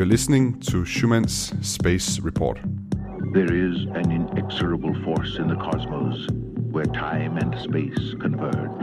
[0.00, 2.58] You're listening to Schumann's Space Report.
[3.34, 6.26] There is an inexorable force in the cosmos
[6.70, 8.80] where time and space converge.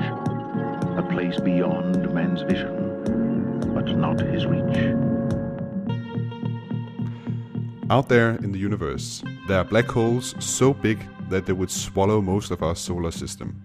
[0.95, 4.77] A place beyond man's vision, but not his reach.
[7.89, 10.99] Out there in the universe, there are black holes so big
[11.31, 13.59] that they would swallow most of our solar system.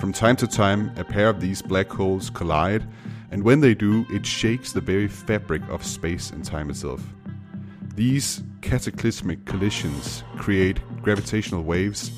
[0.00, 2.86] From time to time, a pair of these black holes collide,
[3.30, 7.02] and when they do, it shakes the very fabric of space and time itself.
[7.94, 12.10] These cataclysmic collisions create gravitational waves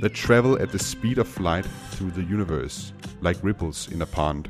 [0.00, 4.48] that travel at the speed of light through the universe, like ripples in a pond.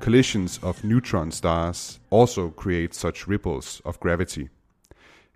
[0.00, 4.48] Collisions of neutron stars also create such ripples of gravity.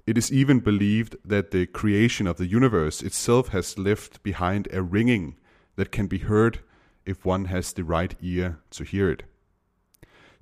[0.07, 4.83] It is even believed that the creation of the universe itself has left behind a
[4.83, 5.37] ringing
[5.77, 6.61] that can be heard
[7.07, 9.25] if one has the right ear to hear it.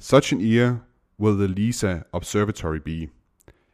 [0.04, 0.82] Such an ear
[1.16, 3.10] will the LISA observatory be.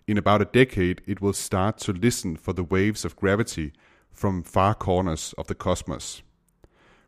[0.06, 3.72] In about a decade, it will start to listen for the waves of gravity
[4.12, 6.20] from far corners of the cosmos.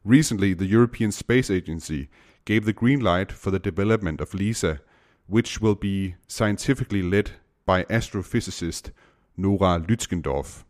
[0.07, 2.09] Recently, the European Space Agency
[2.47, 4.81] gave the green light for the development of LISA,
[5.27, 7.33] which will be scientifically led
[7.67, 8.91] by astrophysicist
[9.37, 10.65] Nora Lützgendorf.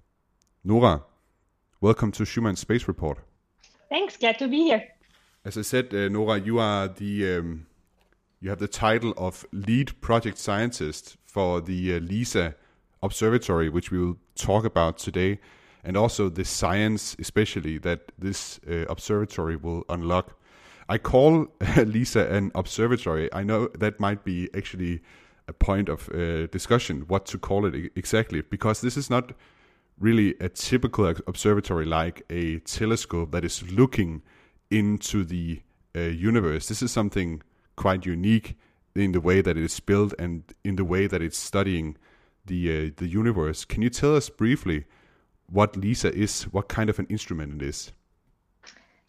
[0.65, 1.05] Nora,
[1.81, 3.19] welcome to Schumann Space Report.
[3.89, 4.89] Thanks, glad to be here.
[5.45, 7.67] As I said, uh, Nora, you are the um,
[8.41, 12.55] you have the title of lead project scientist for the uh, LISA
[13.03, 15.39] observatory, which we will talk about today,
[15.85, 20.39] and also the science, especially that this uh, observatory will unlock.
[20.89, 23.33] I call LISA an observatory.
[23.33, 25.03] I know that might be actually
[25.47, 29.33] a point of uh, discussion what to call it exactly because this is not
[29.99, 34.23] really a typical observatory like a telescope that is looking
[34.71, 35.61] into the
[35.95, 36.69] uh, universe.
[36.69, 37.43] This is something
[37.81, 38.59] quite unique
[38.95, 41.97] in the way that it is built and in the way that it's studying
[42.45, 43.65] the uh, the universe.
[43.65, 44.85] Can you tell us briefly
[45.47, 46.43] what LISA is?
[46.55, 47.93] What kind of an instrument it is?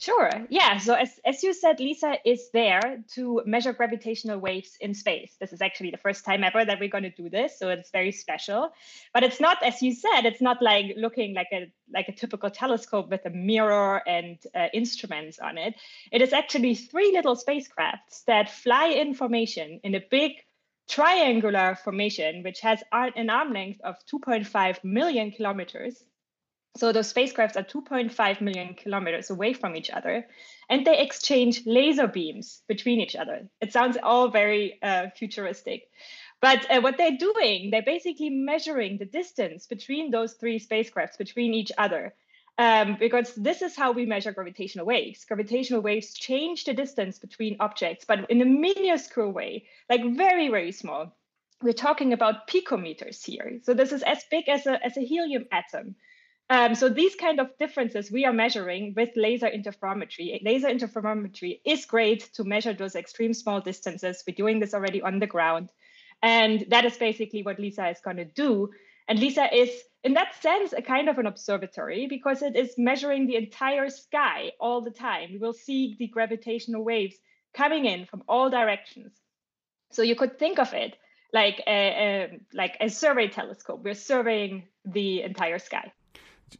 [0.01, 0.31] Sure.
[0.49, 0.79] Yeah.
[0.79, 5.35] So as, as you said, LISA is there to measure gravitational waves in space.
[5.39, 7.91] This is actually the first time ever that we're going to do this, so it's
[7.91, 8.71] very special.
[9.13, 12.49] But it's not, as you said, it's not like looking like a like a typical
[12.49, 15.75] telescope with a mirror and uh, instruments on it.
[16.11, 20.31] It is actually three little spacecrafts that fly in formation in a big
[20.89, 26.03] triangular formation, which has an arm length of 2.5 million kilometers
[26.77, 30.25] so those spacecrafts are 2.5 million kilometers away from each other,
[30.69, 33.49] and they exchange laser beams between each other.
[33.59, 35.89] It sounds all very uh, futuristic.
[36.41, 41.53] But uh, what they're doing, they're basically measuring the distance between those three spacecrafts, between
[41.53, 42.13] each other.
[42.57, 45.25] Um, because this is how we measure gravitational waves.
[45.25, 50.71] Gravitational waves change the distance between objects, but in a minuscule way, like very, very
[50.71, 51.15] small.
[51.61, 53.59] We're talking about picometers here.
[53.63, 55.95] So this is as big as a, as a helium atom.
[56.51, 60.43] Um, so these kind of differences we are measuring with laser interferometry.
[60.43, 64.21] Laser interferometry is great to measure those extreme small distances.
[64.27, 65.69] We're doing this already on the ground.
[66.21, 68.69] And that is basically what LISA is going to do.
[69.07, 69.69] And LISA is,
[70.03, 74.51] in that sense, a kind of an observatory because it is measuring the entire sky
[74.59, 75.29] all the time.
[75.31, 77.15] We will see the gravitational waves
[77.53, 79.13] coming in from all directions.
[79.91, 80.97] So you could think of it
[81.33, 83.85] like a, a like a survey telescope.
[83.85, 85.93] We're surveying the entire sky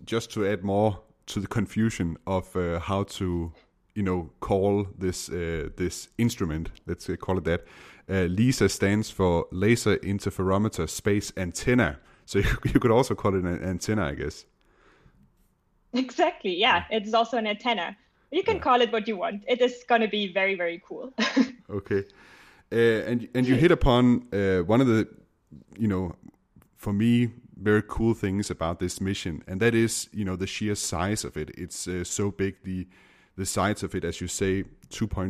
[0.06, 3.52] just to add more to the confusion of uh, how to
[3.96, 7.66] you know call this uh, this instrument let's call it that
[8.10, 12.00] uh, lisa stands for laser interferometer space antenna.
[12.26, 14.46] So you, you could also call it an antenna i guess.
[15.94, 17.98] Exactly yeah it's also an antenna.
[18.32, 18.62] You can yeah.
[18.62, 19.44] call it what you want.
[19.46, 21.14] It is going to be very very cool.
[21.70, 22.04] Okay.
[22.74, 25.08] Uh, and and you hit upon uh, one of the
[25.78, 26.14] you know
[26.76, 27.30] for me
[27.62, 31.38] very cool things about this mission, and that is, you know, the sheer size of
[31.38, 31.52] it.
[31.58, 32.56] It's uh, so big.
[32.64, 32.88] The
[33.38, 35.30] the size of it, as you say, 2.5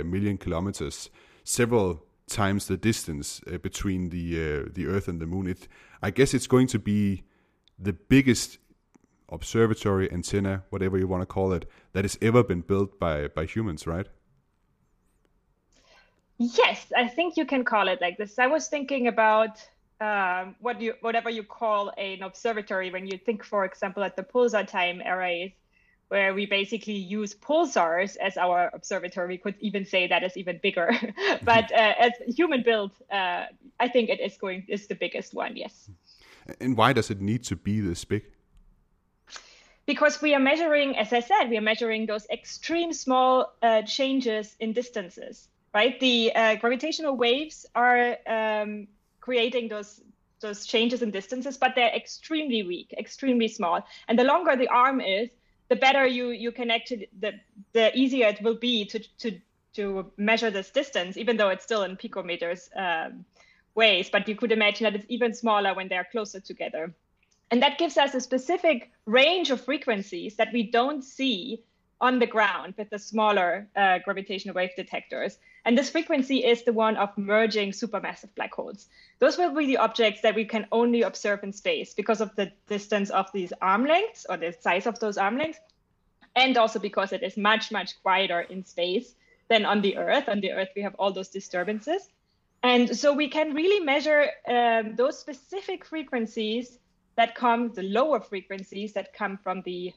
[0.00, 1.08] uh, million kilometers,
[1.44, 5.46] several times the distance uh, between the uh, the Earth and the Moon.
[5.46, 5.68] It,
[6.02, 7.22] I guess, it's going to be
[7.78, 8.58] the biggest
[9.28, 13.44] observatory antenna, whatever you want to call it, that has ever been built by by
[13.44, 14.08] humans, right?
[16.38, 18.38] Yes, I think you can call it like this.
[18.38, 19.60] I was thinking about
[20.00, 24.22] um, what you whatever you call an observatory when you think, for example, at the
[24.22, 25.52] pulsar time arrays,
[26.08, 29.28] where we basically use pulsars as our observatory.
[29.28, 30.90] We could even say that is even bigger.
[31.42, 33.46] but uh, as human built, uh,
[33.80, 35.56] I think it is going is the biggest one.
[35.56, 35.88] Yes.
[36.60, 38.24] And why does it need to be this big?
[39.86, 44.54] Because we are measuring, as I said, we are measuring those extreme small uh, changes
[44.60, 45.48] in distances.
[45.74, 48.88] Right, the uh, gravitational waves are um,
[49.22, 50.02] creating those
[50.40, 53.86] those changes in distances, but they're extremely weak, extremely small.
[54.08, 55.30] And the longer the arm is,
[55.68, 57.32] the better you you connect to the
[57.72, 59.40] the easier it will be to to
[59.74, 63.24] to measure this distance, even though it's still in picometers um,
[63.74, 64.10] ways.
[64.10, 66.94] But you could imagine that it's even smaller when they're closer together.
[67.50, 71.62] And that gives us a specific range of frequencies that we don't see
[72.02, 75.38] on the ground with the smaller uh, gravitational wave detectors.
[75.64, 78.88] And this frequency is the one of merging supermassive black holes.
[79.20, 82.50] Those will be the objects that we can only observe in space because of the
[82.68, 85.60] distance of these arm lengths or the size of those arm lengths,
[86.34, 89.14] and also because it is much, much quieter in space
[89.48, 90.28] than on the Earth.
[90.28, 92.08] On the Earth, we have all those disturbances.
[92.64, 96.78] And so we can really measure um, those specific frequencies
[97.16, 99.92] that come, the lower frequencies that come from the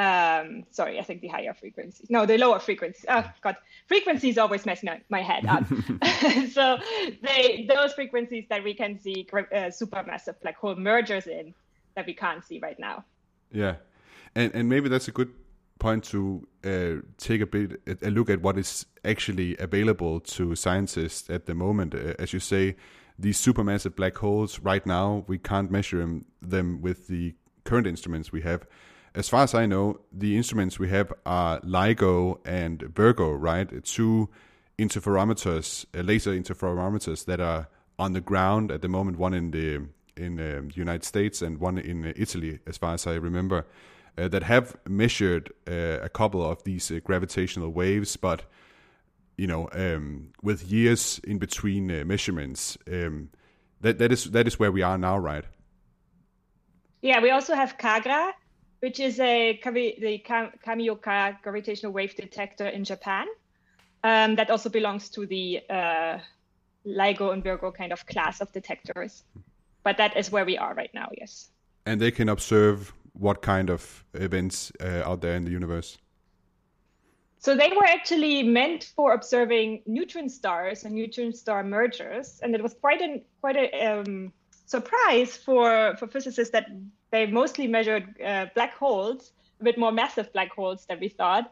[0.00, 2.08] um, sorry, I think the higher frequencies.
[2.08, 3.04] No, the lower frequencies.
[3.06, 3.56] Oh God,
[3.86, 5.64] frequencies always mess my, my head up.
[6.52, 6.78] so
[7.22, 11.52] they those frequencies that we can see uh, supermassive black hole mergers in
[11.96, 13.04] that we can't see right now.
[13.52, 13.74] Yeah,
[14.34, 15.32] and and maybe that's a good
[15.78, 21.28] point to uh, take a bit a look at what is actually available to scientists
[21.28, 21.94] at the moment.
[21.94, 22.74] Uh, as you say,
[23.18, 28.32] these supermassive black holes right now we can't measure them, them with the current instruments
[28.32, 28.66] we have
[29.14, 33.84] as far as I know, the instruments we have are LIGO and Virgo, right?
[33.84, 34.28] Two
[34.78, 37.68] interferometers, uh, laser interferometers that are
[37.98, 39.18] on the ground at the moment.
[39.18, 42.94] One in the in the um, United States and one in uh, Italy, as far
[42.94, 43.66] as I remember,
[44.18, 48.42] uh, that have measured uh, a couple of these uh, gravitational waves, but
[49.36, 52.76] you know, um, with years in between uh, measurements.
[52.90, 53.30] Um,
[53.80, 55.44] that that is that is where we are now, right?
[57.02, 58.32] Yeah, we also have KAGRA,
[58.80, 63.26] which is a the Kamioka gravitational wave detector in Japan.
[64.02, 66.18] Um, that also belongs to the uh,
[66.86, 69.24] LIGO and Virgo kind of class of detectors.
[69.82, 71.50] But that is where we are right now, yes.
[71.84, 75.98] And they can observe what kind of events uh, out there in the universe?
[77.38, 82.62] So they were actually meant for observing neutron stars and neutron star mergers, and it
[82.62, 84.32] was quite a quite a um,
[84.70, 86.66] surprise for for physicists that
[87.10, 91.46] they mostly measured uh, black holes, a bit more massive black holes than we thought,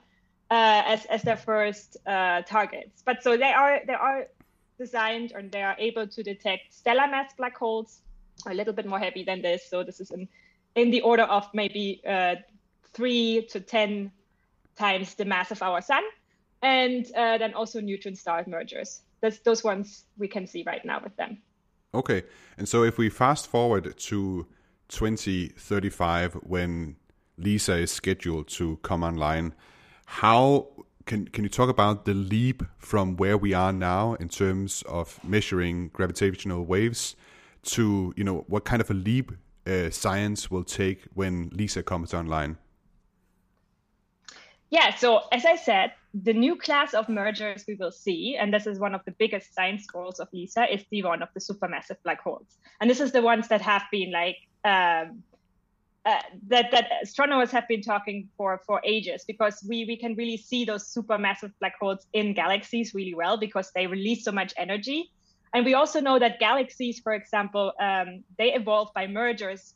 [0.50, 3.02] uh, as as their first uh, targets.
[3.04, 4.28] But so they are they are
[4.78, 8.00] designed and they are able to detect stellar mass black holes,
[8.46, 9.68] a little bit more heavy than this.
[9.68, 10.28] So this is in
[10.74, 12.36] in the order of maybe uh,
[12.94, 14.12] three to ten
[14.76, 16.04] times the mass of our sun,
[16.62, 19.02] and uh, then also neutron star mergers.
[19.42, 21.42] Those ones we can see right now with them.
[21.94, 22.24] Okay,
[22.56, 24.46] and so if we fast forward to
[24.88, 26.96] 2035 when
[27.38, 29.54] LISA is scheduled to come online.
[30.06, 30.68] How
[31.06, 35.20] can can you talk about the leap from where we are now in terms of
[35.24, 37.16] measuring gravitational waves
[37.62, 39.32] to you know what kind of a leap
[39.66, 42.58] uh, science will take when LISA comes online?
[44.70, 48.66] Yeah, so as I said, the new class of mergers we will see, and this
[48.66, 51.96] is one of the biggest science goals of LISA, is the one of the supermassive
[52.04, 52.58] black holes.
[52.80, 55.22] And this is the ones that have been like um,
[56.08, 60.36] uh, that that astronomers have been talking for for ages because we we can really
[60.36, 65.10] see those supermassive black holes in galaxies really well because they release so much energy
[65.52, 69.74] and we also know that galaxies for example um, they evolve by mergers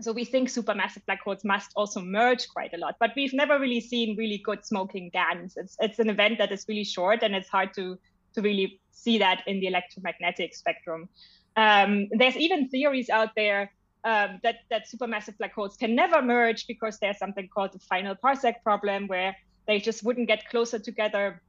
[0.00, 3.58] so we think supermassive black holes must also merge quite a lot but we've never
[3.58, 7.34] really seen really good smoking GANs it's it's an event that is really short and
[7.34, 7.98] it's hard to
[8.34, 11.08] to really see that in the electromagnetic spectrum
[11.56, 13.72] um, there's even theories out there
[14.04, 18.14] um, that that supermassive black holes can never merge because there's something called the final
[18.14, 21.40] parsec problem where they just wouldn't get closer together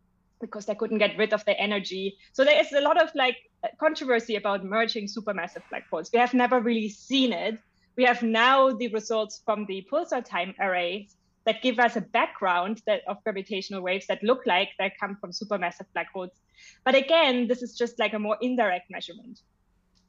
[0.42, 2.18] because they couldn't get rid of the energy.
[2.34, 3.38] So there is a lot of like
[3.80, 6.10] controversy about merging supermassive black holes.
[6.12, 7.60] We have never really seen it.
[7.96, 12.82] We have now the results from the pulsar time arrays that give us a background
[12.86, 16.32] that of gravitational waves that look like they come from supermassive black holes.
[16.86, 19.40] But again, this is just like a more indirect measurement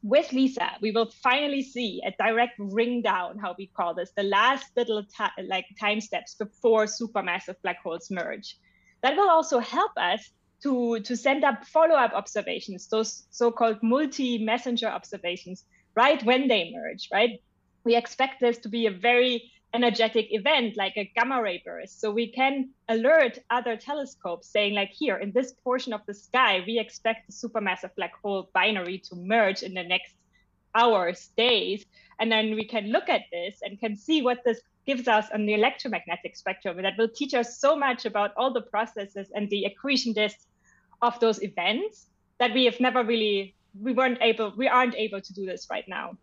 [0.03, 4.25] with LISA, we will finally see a direct ring down, how we call this, the
[4.25, 5.05] last little
[5.47, 8.57] like time steps before supermassive black holes merge.
[9.03, 10.31] That will also help us
[10.65, 17.41] to, to send up follow-up observations, those so-called multi-messenger observations, right when they merge, right?
[17.85, 22.01] We expect this to be a very energetic event like a gamma ray burst.
[22.01, 26.63] So we can alert other telescopes saying like here in this portion of the sky,
[26.67, 30.15] we expect the supermassive black hole binary to merge in the next
[30.75, 31.85] hours, days.
[32.21, 35.47] And then we can look at this and can see what this gives us on
[35.47, 36.83] the electromagnetic spectrum.
[36.83, 40.47] That will teach us so much about all the processes and the accretion disks
[41.01, 42.07] of those events
[42.39, 45.89] that we have never really we weren't able, we aren't able to do this right
[45.89, 46.17] now.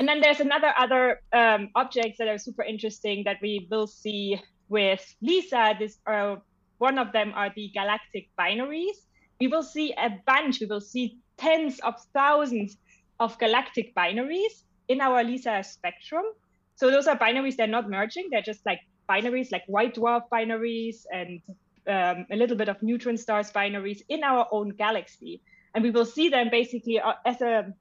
[0.00, 4.40] And then there's another other um, objects that are super interesting that we will see
[4.70, 5.76] with LISA.
[5.78, 6.40] This are
[6.78, 8.96] one of them are the galactic binaries.
[9.42, 10.60] We will see a bunch.
[10.60, 12.78] We will see tens of thousands
[13.20, 16.24] of galactic binaries in our LISA spectrum.
[16.76, 17.56] So those are binaries.
[17.56, 18.28] They're not merging.
[18.30, 21.42] They're just like binaries, like white dwarf binaries and
[21.86, 25.42] um, a little bit of neutron stars binaries in our own galaxy.
[25.74, 27.74] And we will see them basically uh, as a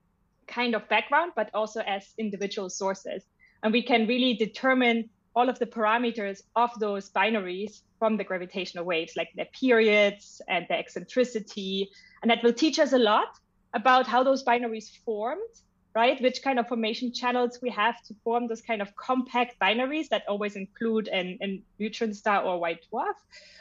[0.49, 3.23] kind of background, but also as individual sources.
[3.63, 8.83] And we can really determine all of the parameters of those binaries from the gravitational
[8.83, 11.89] waves, like their periods and their eccentricity.
[12.21, 13.29] And that will teach us a lot
[13.73, 15.53] about how those binaries formed
[15.95, 16.21] right?
[16.21, 20.23] Which kind of formation channels we have to form those kind of compact binaries that
[20.27, 23.15] always include an neutron star or white dwarf.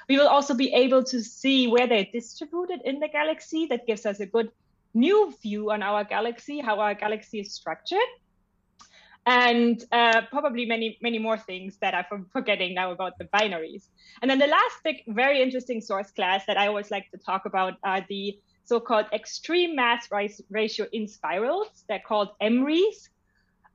[0.09, 3.67] We will also be able to see where they're distributed in the galaxy.
[3.67, 4.51] That gives us a good
[4.95, 8.11] new view on our galaxy, how our galaxy is structured.
[9.27, 13.89] And uh, probably many, many more things that I'm forgetting now about the binaries.
[14.23, 17.45] And then the last big, very interesting source class that I always like to talk
[17.45, 20.09] about are the so-called extreme mass
[20.51, 21.85] ratio inspirals.
[21.89, 23.09] They're called EMRIs.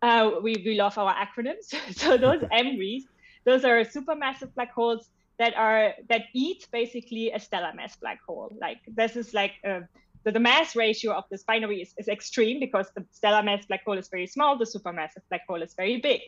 [0.02, 1.74] Uh, we, we love our acronyms.
[1.96, 3.04] so those EMRIs,
[3.46, 8.52] those are supermassive black holes that are that eat basically a stellar mass black hole.
[8.60, 9.82] Like this is like uh,
[10.24, 13.84] the, the mass ratio of this binary is, is extreme because the stellar mass black
[13.86, 16.22] hole is very small, the supermassive black hole is very big.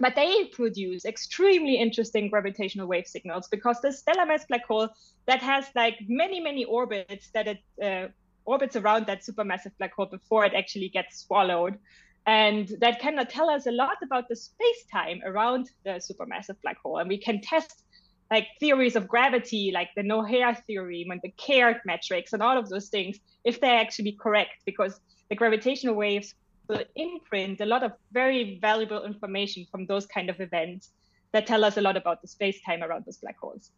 [0.00, 4.88] But they produce extremely interesting gravitational wave signals because the stellar mass black hole
[5.26, 8.08] that has like many many orbits that it uh,
[8.44, 11.78] orbits around that supermassive black hole before it actually gets swallowed.
[12.26, 16.98] And that can tell us a lot about the space-time around the supermassive black hole.
[16.98, 17.84] And we can test
[18.30, 22.68] like theories of gravity like the no-hair theorem and the Kerr metrics and all of
[22.68, 26.34] those things if they're actually correct because the gravitational waves
[26.68, 30.90] will imprint a lot of very valuable information from those kind of events
[31.32, 33.70] that tell us a lot about the space time around those black holes.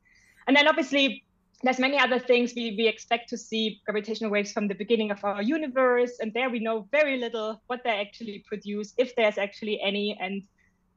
[0.46, 1.24] And then obviously
[1.62, 5.22] there's many other things we, we expect to see gravitational waves from the beginning of
[5.24, 9.80] our universe and there we know very little what they actually produce if there's actually
[9.82, 10.42] any and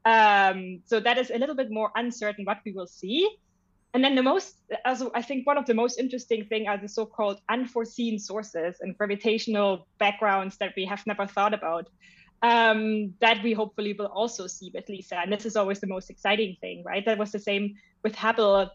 [0.06, 3.28] um, so that is a little bit more uncertain what we will see
[3.94, 6.88] and then the most, also I think one of the most interesting thing are the
[6.88, 11.88] so-called unforeseen sources and gravitational backgrounds that we have never thought about.
[12.42, 15.16] Um, that we hopefully will also see with LISA.
[15.16, 17.02] And this is always the most exciting thing, right?
[17.06, 18.68] That was the same with Hubble,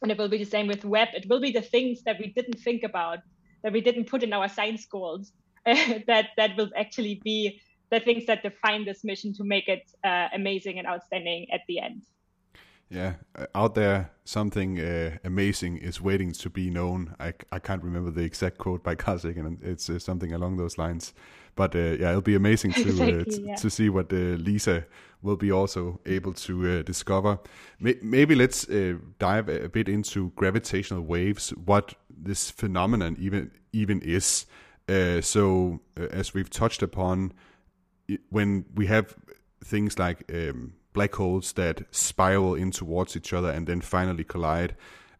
[0.00, 1.08] and it will be the same with Webb.
[1.12, 3.18] It will be the things that we didn't think about,
[3.62, 5.32] that we didn't put in our science goals,
[5.66, 7.60] that that will actually be
[7.90, 11.80] the things that define this mission to make it uh, amazing and outstanding at the
[11.80, 12.02] end.
[12.90, 17.14] Yeah, uh, out there, something uh, amazing is waiting to be known.
[17.20, 20.76] I, I can't remember the exact quote by Carl and it's uh, something along those
[20.76, 21.14] lines.
[21.54, 23.54] But uh, yeah, it'll be amazing to uh, exactly, yeah.
[23.54, 24.86] to see what uh, LISA
[25.22, 27.38] will be also able to discover.
[27.78, 28.66] Maybe let's
[29.18, 34.46] dive a bit into gravitational waves, what this phenomenon even even is.
[35.20, 37.34] so, as we've touched upon,
[38.30, 39.14] when we have
[39.62, 44.74] things like um, black holes that spiral in towards each other and then finally collide.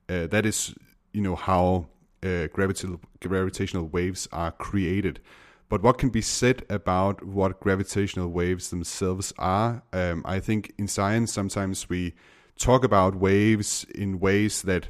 [0.08, 0.74] Uh, that is,
[1.12, 1.86] you know, how
[2.22, 5.20] uh, gravitational gravitational waves are created.
[5.68, 9.82] But what can be said about what gravitational waves themselves are?
[9.92, 12.14] Um, I think in science sometimes we
[12.58, 14.88] talk about waves in ways that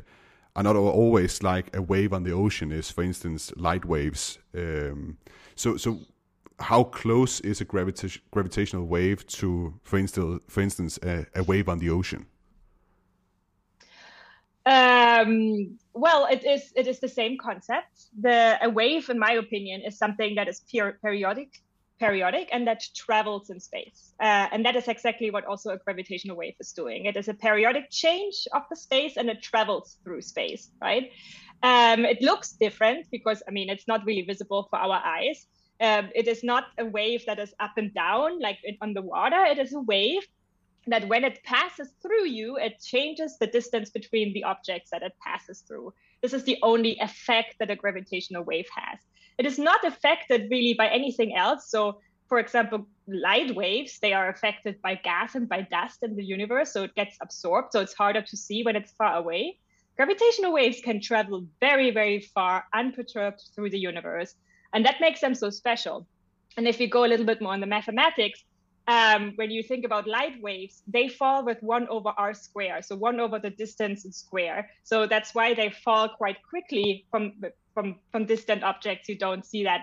[0.57, 4.39] are not always like a wave on the ocean is, for instance, light waves.
[4.55, 5.19] Um,
[5.55, 6.01] so, so
[6.61, 11.69] how close is a gravita- gravitational wave to, for instance, for instance, a, a wave
[11.69, 12.27] on the ocean?
[14.67, 18.07] Um, well, it is it is the same concept.
[18.21, 21.63] The a wave, in my opinion, is something that is per- periodic,
[21.99, 24.13] periodic, and that travels in space.
[24.21, 27.07] Uh, and that is exactly what also a gravitational wave is doing.
[27.07, 30.71] It is a periodic change of the space, and it travels through space.
[30.81, 31.11] Right?
[31.63, 35.47] Um, it looks different because I mean it's not really visible for our eyes,
[35.81, 39.43] um, it is not a wave that is up and down like on the water.
[39.45, 40.23] It is a wave
[40.87, 45.13] that when it passes through you, it changes the distance between the objects that it
[45.25, 45.93] passes through.
[46.23, 48.99] This is the only effect that a gravitational wave has.
[49.39, 51.71] It is not affected really by anything else.
[51.71, 56.25] So, for example, light waves, they are affected by gas and by dust in the
[56.25, 56.73] universe.
[56.73, 57.73] So it gets absorbed.
[57.73, 59.59] So it's harder to see when it's far away.
[59.97, 64.35] Gravitational waves can travel very, very far unperturbed through the universe.
[64.73, 66.07] And that makes them so special.
[66.57, 68.45] And if you go a little bit more on the mathematics,
[68.89, 72.97] um, when you think about light waves, they fall with one over r square, so
[72.97, 74.71] one over the distance in square.
[74.83, 77.35] So that's why they fall quite quickly from
[77.73, 79.09] from from distant objects.
[79.09, 79.83] You don't see that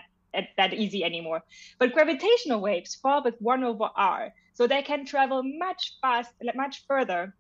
[0.58, 1.42] that easy anymore.
[1.80, 4.34] But gravitational waves fall with 1 over r.
[4.54, 7.34] So they can travel much fast, much further.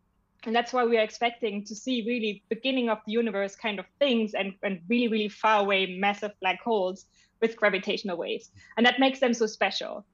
[0.45, 3.85] And that's why we are expecting to see really beginning of the universe kind of
[3.99, 7.05] things and, and really, really far away massive black holes
[7.41, 8.49] with gravitational waves.
[8.75, 10.05] And that makes them so special.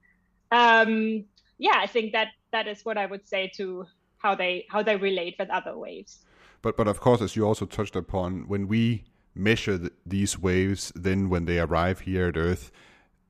[0.50, 1.24] Um,
[1.58, 3.86] yeah, I think that that is what I would say to
[4.18, 6.24] how they how they relate with other waves.
[6.62, 9.04] But but of course, as you also touched upon, when we
[9.34, 12.70] measure th- these waves, then when they arrive here at Earth,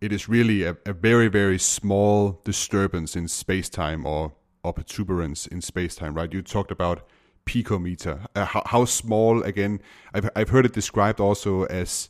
[0.01, 4.33] it is really a, a very very small disturbance in space time or
[4.63, 6.33] or protuberance in space time, right?
[6.33, 7.07] You talked about
[7.45, 8.27] picometer.
[8.35, 9.81] Uh, how, how, small again?
[10.15, 12.09] I've I've heard it described also as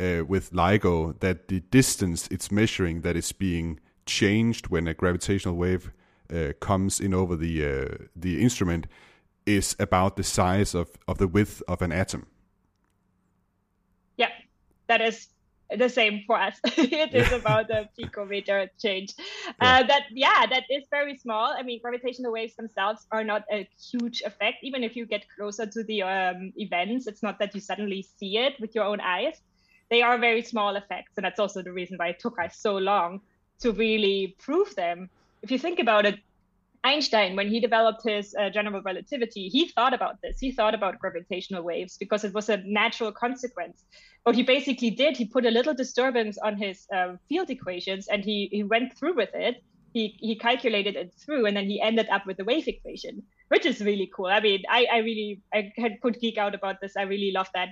[0.00, 5.56] uh, with LIGO that the distance it's measuring that is being changed when a gravitational
[5.56, 5.92] wave
[6.32, 8.86] uh, comes in over the uh, the instrument
[9.46, 12.26] is about the size of, of the width of an atom.
[14.16, 14.30] Yeah,
[14.86, 15.28] that is
[15.76, 16.58] the same for us.
[16.64, 19.14] it is about the picometer change.
[19.62, 19.78] Yeah.
[19.78, 21.52] Uh, that yeah, that is very small.
[21.52, 24.58] I mean, gravitational waves themselves are not a huge effect.
[24.62, 28.38] Even if you get closer to the um, events, it's not that you suddenly see
[28.38, 29.40] it with your own eyes.
[29.94, 32.76] They are very small effects, and that's also the reason why it took us so
[32.76, 33.20] long
[33.60, 35.08] to really prove them.
[35.40, 36.18] If you think about it,
[36.82, 40.40] Einstein, when he developed his uh, general relativity, he thought about this.
[40.40, 43.84] He thought about gravitational waves because it was a natural consequence.
[44.24, 48.24] What he basically did, he put a little disturbance on his uh, field equations and
[48.24, 49.62] he, he went through with it.
[49.92, 53.64] He, he calculated it through and then he ended up with the wave equation, which
[53.64, 54.26] is really cool.
[54.26, 55.70] I mean, I, I really I
[56.02, 56.96] could geek out about this.
[56.96, 57.68] I really love that.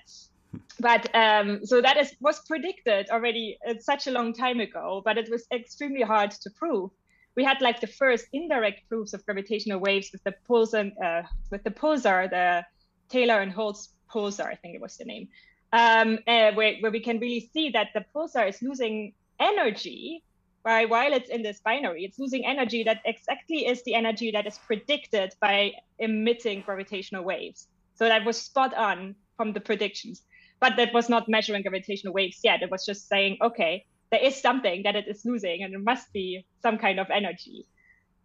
[0.81, 5.17] But um, so that is was predicted already uh, such a long time ago, but
[5.17, 6.91] it was extremely hard to prove
[7.35, 11.65] we had like the first indirect proofs of gravitational waves with the pulsar, uh, with
[11.65, 12.65] the pulsar, the
[13.09, 15.29] Taylor and Holtz pulsar, I think it was the name,
[15.73, 20.23] um, uh, where, where we can really see that the pulsar is losing energy?
[20.63, 24.59] While it's in this binary, it's losing energy that exactly is the energy that is
[24.59, 27.67] predicted by emitting gravitational waves.
[27.95, 30.23] So that was spot on from the predictions.
[30.63, 32.63] But that was not measuring gravitational waves yet.
[32.63, 36.13] It was just saying, okay, there is something that it is losing and it must
[36.13, 37.67] be some kind of energy.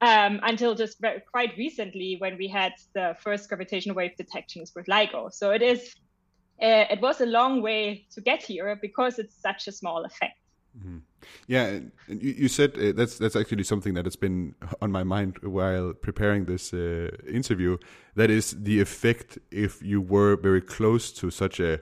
[0.02, 4.86] Um, until just very, quite recently when we had the first gravitational wave detections with
[4.86, 5.34] LIGO.
[5.34, 5.96] So it is,
[6.62, 10.38] uh, it was a long way to get here because it's such a small effect.
[10.78, 10.98] Mm-hmm.
[11.48, 15.40] Yeah, you, you said uh, that's that's actually something that has been on my mind
[15.42, 17.78] while preparing this uh, interview.
[18.14, 21.80] That is the effect if you were very close to such a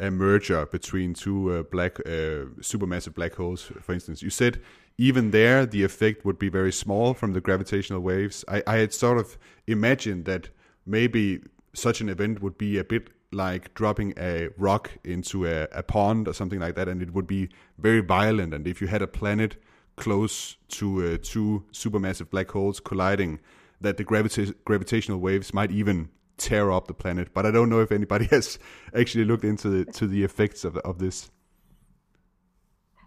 [0.00, 4.22] a merger between two uh, black uh, supermassive black holes, for instance.
[4.22, 4.60] You said
[4.98, 8.44] even there the effect would be very small from the gravitational waves.
[8.48, 10.50] I, I had sort of imagined that
[10.86, 11.40] maybe
[11.72, 16.28] such an event would be a bit like dropping a rock into a, a pond
[16.28, 18.54] or something like that, and it would be very violent.
[18.54, 19.56] And if you had a planet
[19.96, 23.40] close to uh, two supermassive black holes colliding,
[23.80, 27.32] that the gravita- gravitational waves might even tear up the planet.
[27.32, 28.58] But I don't know if anybody has
[28.94, 31.30] actually looked into the, to the effects of of this.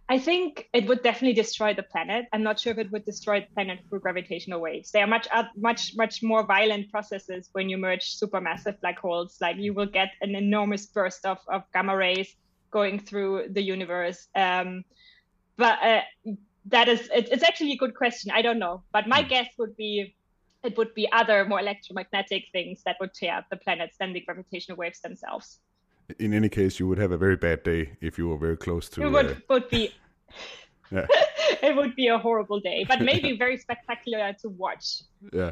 [0.09, 2.27] I think it would definitely destroy the planet.
[2.31, 4.91] I'm not sure if it would destroy the planet through gravitational waves.
[4.91, 9.37] They are much much much more violent processes when you merge supermassive black holes.
[9.41, 12.33] Like you will get an enormous burst of, of gamma rays
[12.71, 14.27] going through the universe.
[14.33, 14.85] Um,
[15.57, 16.01] but uh,
[16.67, 18.31] that is it, it's actually a good question.
[18.33, 19.29] I don't know, but my mm.
[19.29, 20.15] guess would be
[20.67, 24.19] it would be other more electromagnetic things that would tear up the planets than the
[24.19, 25.59] gravitational waves themselves.
[26.19, 28.89] In any case, you would have a very bad day if you were very close
[28.89, 29.03] to.
[29.03, 29.35] It would, uh...
[29.49, 29.93] would be.
[30.91, 31.07] yeah.
[31.63, 35.03] it would be a horrible day, but maybe very spectacular to watch.
[35.31, 35.51] Yeah.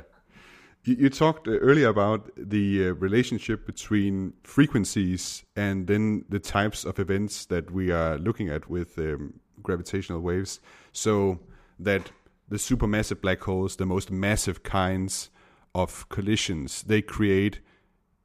[0.84, 6.84] You, you talked uh, earlier about the uh, relationship between frequencies and then the types
[6.84, 10.60] of events that we are looking at with um, gravitational waves.
[10.92, 11.40] So
[11.80, 12.12] that
[12.48, 15.30] the supermassive black holes, the most massive kinds
[15.74, 17.60] of collisions, they create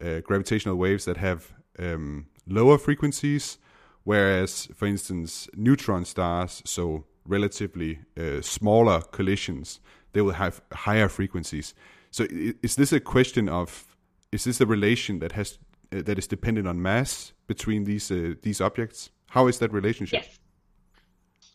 [0.04, 3.58] uh, gravitational waves that have um, lower frequencies,
[4.04, 9.80] whereas, for instance, neutron stars, so relatively uh, smaller collisions,
[10.12, 11.74] they will have higher frequencies.
[12.10, 13.96] So, is this a question of
[14.32, 15.58] is this a relation that has
[15.92, 19.10] uh, that is dependent on mass between these uh, these objects?
[19.30, 20.24] How is that relationship?
[20.24, 20.38] Yes.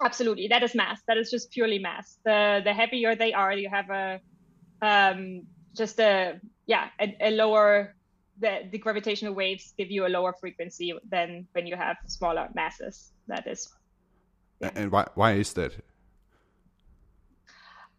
[0.04, 1.02] Absolutely, that is mass.
[1.08, 2.18] That is just purely mass.
[2.26, 4.20] The the heavier they are, you have a
[4.82, 5.44] um,
[5.76, 7.96] just a yeah a, a lower
[8.40, 13.12] the, the gravitational waves give you a lower frequency than when you have smaller masses.
[13.28, 13.70] That is.
[14.60, 14.72] Yeah.
[14.76, 15.74] And why why is that?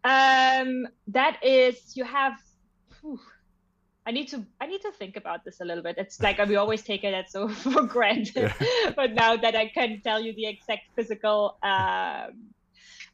[0.03, 2.33] Um, that is you have.
[3.01, 3.19] Whew,
[4.07, 5.95] I need to I need to think about this a little bit.
[5.97, 8.93] It's like we always take it as so for granted, yeah.
[8.95, 12.31] but now that I can tell you the exact physical, um,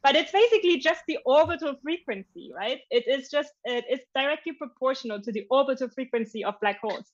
[0.04, 2.78] but it's basically just the orbital frequency, right?
[2.92, 7.10] It is just it is directly proportional to the orbital frequency of black holes.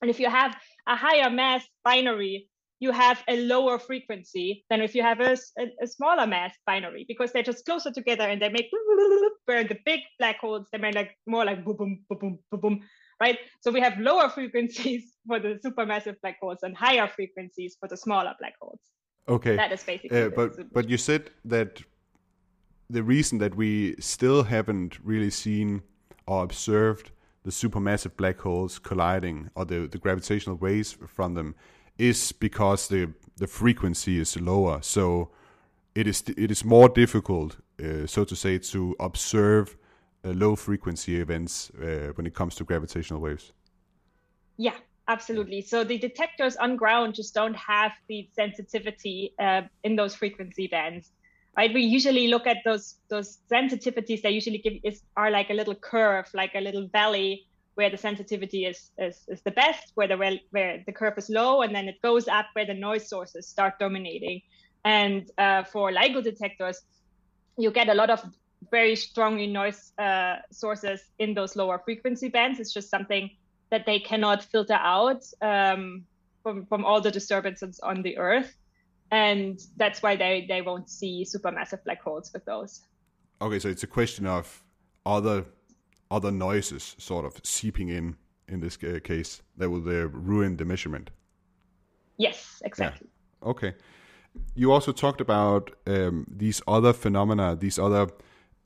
[0.00, 2.48] And if you have a higher mass binary,
[2.80, 7.04] you have a lower frequency than if you have a, a, a smaller mass binary
[7.06, 8.70] because they're just closer together and they make
[9.44, 12.60] where the big black holes they make like more like boom boom boom boom boom
[12.60, 12.80] boom
[13.20, 13.38] right?
[13.60, 17.96] So we have lower frequencies for the supermassive black holes and higher frequencies for the
[17.96, 18.80] smaller black holes.
[19.28, 19.56] Okay.
[19.56, 20.22] That is basically.
[20.22, 21.82] Uh, but but you said that
[22.90, 25.82] the reason that we still haven't really seen
[26.26, 27.10] or observed
[27.44, 31.54] the supermassive black holes colliding or the, the gravitational waves from them
[31.98, 34.80] is because the the frequency is lower.
[34.82, 35.30] So
[35.94, 39.76] it is it is more difficult, uh, so to say, to observe
[40.32, 43.52] low frequency events uh, when it comes to gravitational waves.
[44.56, 44.74] Yeah,
[45.06, 45.62] absolutely.
[45.62, 51.10] So the detectors on ground just don't have the sensitivity uh, in those frequency bands.
[51.56, 51.72] Right?
[51.74, 54.22] We usually look at those those sensitivities.
[54.22, 57.96] They usually give is are like a little curve, like a little valley where the
[57.96, 61.88] sensitivity is, is, is the best, where the where the curve is low, and then
[61.88, 64.42] it goes up where the noise sources start dominating.
[64.84, 66.82] And uh, for LIGO detectors,
[67.56, 68.20] you get a lot of
[68.70, 72.60] very strongly noise uh, sources in those lower frequency bands.
[72.60, 73.30] It's just something
[73.70, 76.04] that they cannot filter out um,
[76.42, 78.56] from, from all the disturbances on the Earth.
[79.10, 82.82] And that's why they, they won't see supermassive black holes with those.
[83.40, 84.62] Okay, so it's a question of
[85.06, 85.44] other
[86.10, 88.16] other noises sort of seeping in
[88.48, 91.10] in this case that will uh, ruin the measurement.
[92.16, 93.08] Yes, exactly.
[93.42, 93.48] Yeah.
[93.48, 93.74] Okay.
[94.54, 98.08] You also talked about um, these other phenomena, these other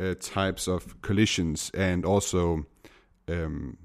[0.03, 2.67] uh, types of collisions and also
[3.29, 3.79] um,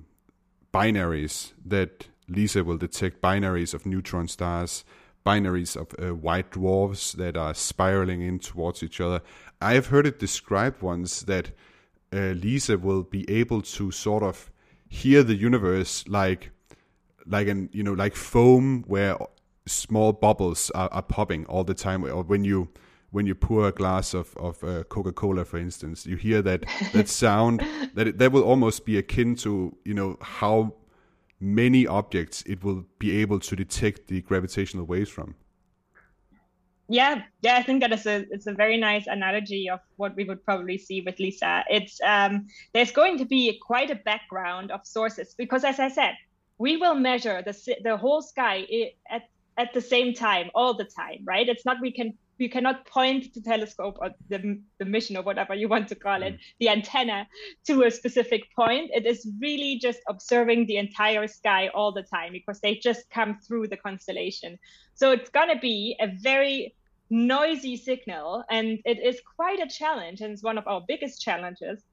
[0.73, 4.84] binaries that LISA will detect binaries of neutron stars,
[5.25, 9.21] binaries of uh, white dwarfs that are spiraling in towards each other.
[9.62, 11.51] I have heard it described once that
[12.13, 14.49] uh, LISA will be able to sort of
[14.89, 16.51] hear the universe like
[17.25, 19.17] like an you know like foam where
[19.65, 22.69] small bubbles are, are popping all the time or when you
[23.12, 26.65] when you pour a glass of of uh, Coca Cola, for instance, you hear that
[26.93, 27.62] that sound
[27.93, 30.74] that it, that will almost be akin to you know how
[31.39, 35.36] many objects it will be able to detect the gravitational waves from.
[36.89, 40.24] Yeah, yeah, I think that is a it's a very nice analogy of what we
[40.24, 41.65] would probably see with LISA.
[41.70, 46.15] It's um, there's going to be quite a background of sources because, as I said,
[46.58, 48.65] we will measure the the whole sky
[49.10, 49.24] at
[49.58, 51.50] at the same time all the time, right?
[51.50, 55.54] It's not we can you cannot point the telescope or the, the mission or whatever
[55.54, 56.39] you want to call it, mm.
[56.60, 57.28] the antenna
[57.65, 58.91] to a specific point.
[58.93, 63.39] It is really just observing the entire sky all the time because they just come
[63.39, 64.60] through the constellation.
[64.95, 66.76] So it's going to be a very
[67.10, 71.84] noisy signal and it is quite a challenge and it's one of our biggest challenges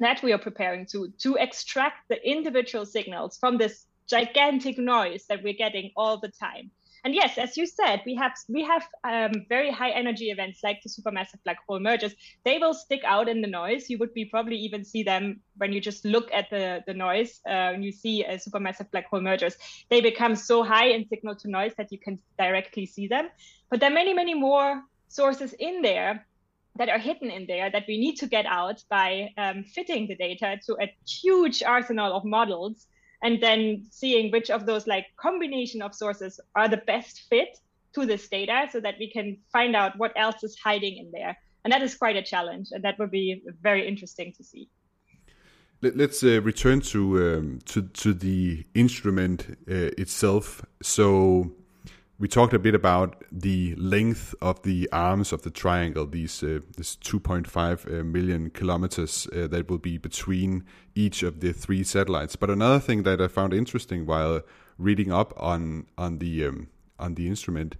[0.00, 5.42] that we are preparing to to extract the individual signals from this gigantic noise that
[5.42, 6.70] we're getting all the time
[7.04, 10.82] and yes, as you said, we have we have um, very high energy events like
[10.82, 12.14] the supermassive black hole mergers.
[12.44, 13.90] They will stick out in the noise.
[13.90, 17.40] You would be probably even see them when you just look at the the noise.
[17.46, 19.54] Uh, you see a supermassive black hole mergers.
[19.90, 23.28] They become so high in signal to noise that you can directly see them.
[23.68, 26.26] But there are many many more sources in there
[26.76, 30.16] that are hidden in there that we need to get out by um, fitting the
[30.16, 32.86] data to a huge arsenal of models
[33.24, 37.58] and then seeing which of those like combination of sources are the best fit
[37.94, 41.36] to this data so that we can find out what else is hiding in there.
[41.64, 44.68] And that is quite a challenge and that would be very interesting to see.
[45.80, 50.64] Let's uh, return to um, to to the instrument uh, itself.
[50.82, 51.52] So
[52.18, 56.60] we talked a bit about the length of the arms of the triangle, these uh,
[56.76, 62.36] this 2.5 uh, kilometers uh, that will be between each of the three satellites.
[62.36, 64.42] But another thing that I found interesting while
[64.78, 67.76] reading up on on the um, on the instrument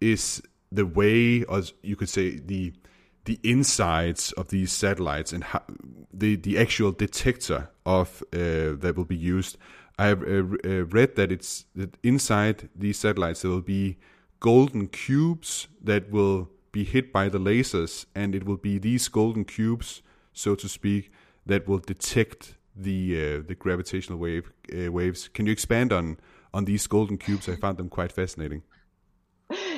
[0.00, 2.72] is the way, or you could say, the
[3.24, 5.62] the insides of these satellites and how,
[6.12, 9.56] the the actual detector of uh, that will be used
[9.98, 13.98] I have uh, uh, read that it's that inside these satellites there will be
[14.40, 19.44] golden cubes that will be hit by the lasers, and it will be these golden
[19.44, 20.02] cubes,
[20.32, 21.12] so to speak,
[21.46, 25.28] that will detect the uh, the gravitational wave uh, waves.
[25.28, 26.18] Can you expand on
[26.54, 27.48] on these golden cubes?
[27.48, 28.62] I found them quite fascinating.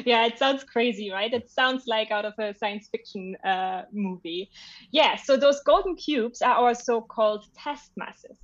[0.07, 1.33] Yeah, it sounds crazy, right?
[1.33, 4.51] It sounds like out of a science fiction uh, movie.
[4.93, 8.39] Yeah, so those golden cubes are our so-called test masses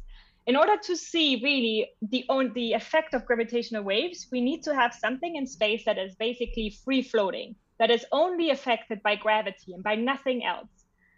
[0.50, 4.92] in order to see really the the effect of gravitational waves, we need to have
[4.92, 9.84] something in space that is basically free floating, that is only affected by gravity and
[9.84, 10.72] by nothing else.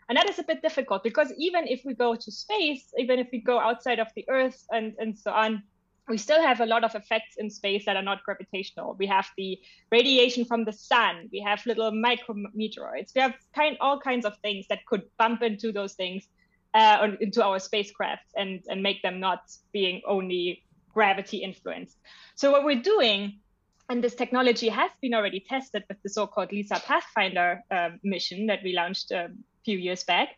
[0.08, 3.28] And that is a bit difficult because even if we go to space, even if
[3.32, 5.62] we go outside of the Earth and, and so on,
[6.10, 8.96] we still have a lot of effects in space that are not gravitational.
[8.98, 9.58] We have the
[9.90, 11.30] radiation from the sun.
[11.32, 13.14] We have little micrometeoroids.
[13.14, 16.28] We have kind all kinds of things that could bump into those things,
[16.74, 19.40] uh, into our spacecraft and and make them not
[19.72, 21.96] being only gravity influenced.
[22.34, 23.40] So what we're doing,
[23.88, 28.60] and this technology has been already tested with the so-called LISA Pathfinder uh, mission that
[28.62, 29.28] we launched a
[29.64, 30.28] few years back.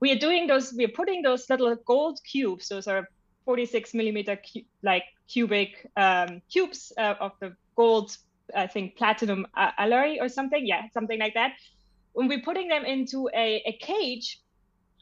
[0.00, 0.74] We are doing those.
[0.76, 2.68] We are putting those little gold cubes.
[2.68, 3.08] Those are
[3.44, 8.16] 46 millimeter cu- like cubic um, cubes uh, of the gold,
[8.54, 10.66] I think platinum uh, alloy or something.
[10.66, 11.52] Yeah, something like that.
[12.12, 14.40] When we're putting them into a, a cage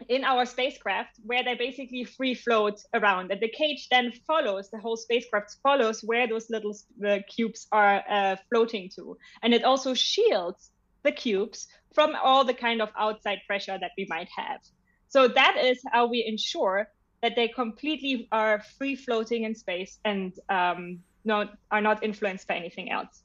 [0.09, 4.79] in our spacecraft where they basically free float around and the cage then follows the
[4.79, 9.95] whole spacecraft follows where those little uh, cubes are uh, floating to and it also
[9.95, 10.71] shields
[11.03, 14.61] the cubes from all the kind of outside pressure that we might have
[15.09, 16.89] so that is how we ensure
[17.23, 22.57] that they completely are free floating in space and um, not are not influenced by
[22.57, 23.23] anything else.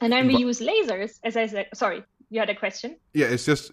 [0.00, 1.66] And then we use lasers, as I said.
[1.74, 2.96] Sorry, you had a question.
[3.12, 3.72] Yeah, it's just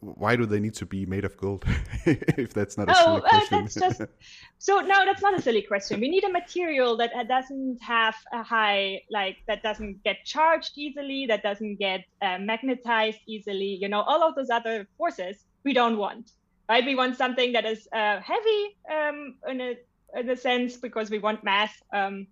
[0.00, 1.64] why do they need to be made of gold?
[2.04, 3.58] if that's not a oh, silly uh, question.
[3.58, 4.02] Uh, that's just
[4.58, 6.00] so no, that's not a silly question.
[6.00, 11.26] We need a material that doesn't have a high like that doesn't get charged easily,
[11.26, 13.78] that doesn't get uh, magnetized easily.
[13.80, 16.32] You know, all of those other forces we don't want
[16.68, 16.84] right?
[16.84, 19.74] We want something that is uh, heavy um, in, a,
[20.14, 22.26] in a sense because we want mass, um,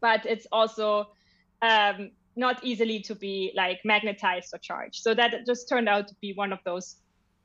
[0.00, 1.08] but it's also
[1.62, 5.02] um, not easily to be like magnetized or charged.
[5.02, 6.96] So that just turned out to be one of those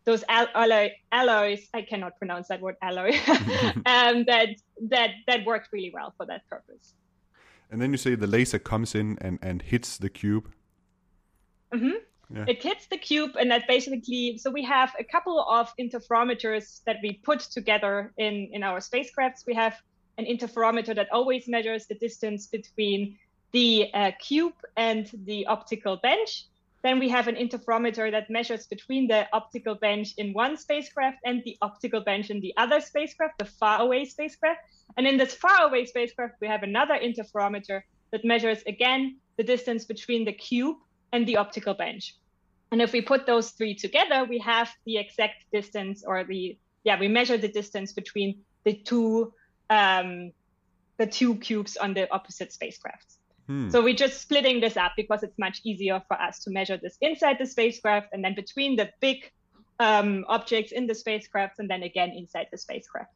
[0.05, 1.67] those alloy, alloys.
[1.73, 3.11] I cannot pronounce that word alloy.
[3.85, 4.49] um, that
[4.89, 6.95] that that worked really well for that purpose.
[7.69, 10.49] And then you say the laser comes in and, and hits the cube.
[11.73, 11.97] Mm-hmm.
[12.35, 12.45] Yeah.
[12.47, 16.97] It hits the cube, and that basically, so we have a couple of interferometers that
[17.01, 19.45] we put together in, in our spacecrafts.
[19.47, 19.75] We have
[20.17, 23.17] an interferometer that always measures the distance between
[23.51, 26.45] the uh, cube and the optical bench.
[26.81, 31.43] Then we have an interferometer that measures between the optical bench in one spacecraft and
[31.43, 34.61] the optical bench in the other spacecraft, the far away spacecraft.
[34.95, 37.81] And in this far away spacecraft, we have another interferometer
[38.11, 40.77] that measures again the distance between the cube
[41.11, 42.15] and the optical bench.
[42.71, 46.99] And if we put those three together, we have the exact distance or the, yeah,
[46.99, 49.33] we measure the distance between the two,
[49.69, 50.31] um,
[50.97, 53.18] the two cubes on the opposite spacecrafts.
[53.49, 53.71] Hmm.
[53.71, 56.97] So we're just splitting this up because it's much easier for us to measure this
[57.01, 59.31] inside the spacecraft and then between the big
[59.79, 63.11] um, objects in the spacecraft and then again inside the spacecraft.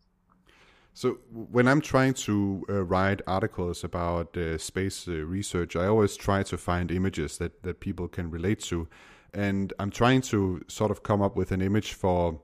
[0.96, 6.15] So when I'm trying to uh, write articles about uh, space uh, research, I always
[6.15, 8.88] try to find images that, that people can relate to.
[9.36, 12.41] And I'm trying to sort of come up with an image for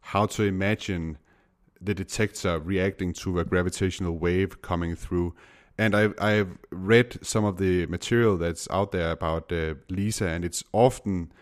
[0.00, 1.18] how to imagine
[1.80, 5.34] the detector reacting to a gravitational wave coming through.
[5.82, 10.44] And I've, I've read some of the material that's out there about uh, LISA, and
[10.44, 11.32] it's often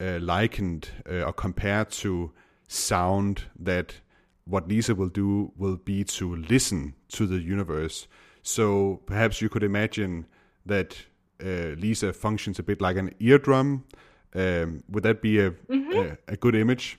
[0.00, 2.32] uh, likened uh, or compared to
[2.66, 3.94] sound that
[4.44, 8.08] what LISA will do will be to listen to the universe.
[8.42, 10.26] So perhaps you could imagine
[10.66, 10.96] that
[11.40, 13.84] uh, LISA functions a bit like an eardrum.
[14.34, 15.92] Um, would that be a, mm-hmm.
[15.92, 16.98] a, a good image?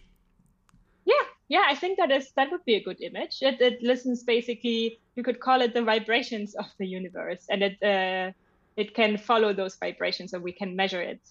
[1.50, 3.42] Yeah, I think that is that would be a good image.
[3.42, 5.00] It, it listens basically.
[5.16, 8.32] You could call it the vibrations of the universe, and it uh,
[8.76, 11.22] it can follow those vibrations, and we can measure it.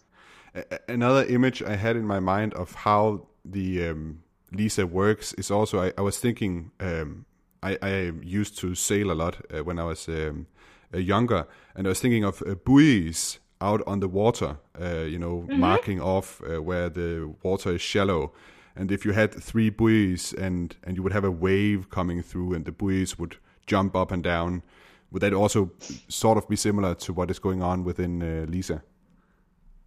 [0.88, 5.80] Another image I had in my mind of how the um, LISA works is also
[5.80, 7.26] I, I was thinking um,
[7.62, 10.46] I, I, used to sail a lot uh, when I was um,
[10.94, 15.18] uh, younger, and I was thinking of uh, buoys out on the water, uh, you
[15.18, 15.60] know, mm-hmm.
[15.60, 18.32] marking off uh, where the water is shallow.
[18.76, 22.54] And if you had three buoys and and you would have a wave coming through,
[22.54, 23.36] and the buoys would
[23.66, 24.62] jump up and down,
[25.10, 25.70] would that also
[26.08, 28.82] sort of be similar to what is going on within uh, LISA?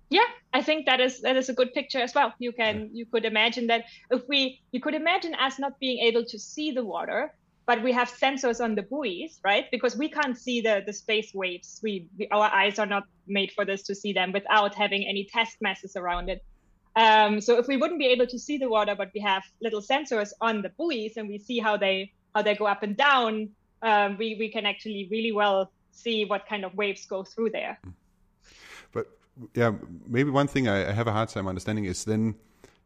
[0.10, 2.34] Yeah, I think that is that is a good picture as well.
[2.40, 2.88] You can yeah.
[2.94, 6.72] you could imagine that if we you could imagine us not being able to see
[6.72, 7.32] the water,
[7.68, 9.70] but we have sensors on the buoys, right?
[9.70, 11.80] Because we can't see the the space waves.
[11.84, 15.26] We, we our eyes are not made for this to see them without having any
[15.26, 16.44] test masses around it.
[17.00, 19.82] Um, so if we wouldn't be able to see the water, but we have little
[19.82, 23.50] sensors on the buoys and we see how they how they go up and down,
[23.82, 27.80] um, we we can actually really well see what kind of waves go through there.
[28.92, 29.08] But
[29.54, 29.72] yeah,
[30.08, 32.36] maybe one thing I, I have a hard time understanding is then,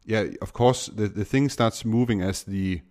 [0.04, 2.82] yeah, of course the the thing starts moving as the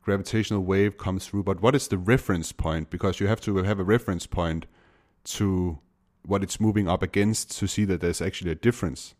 [0.00, 2.88] gravitational wave comes through, but what is the reference point?
[2.88, 4.64] Because you have to have a reference point
[5.24, 5.78] to
[6.22, 9.14] what it's moving up against to see that there's actually a difference.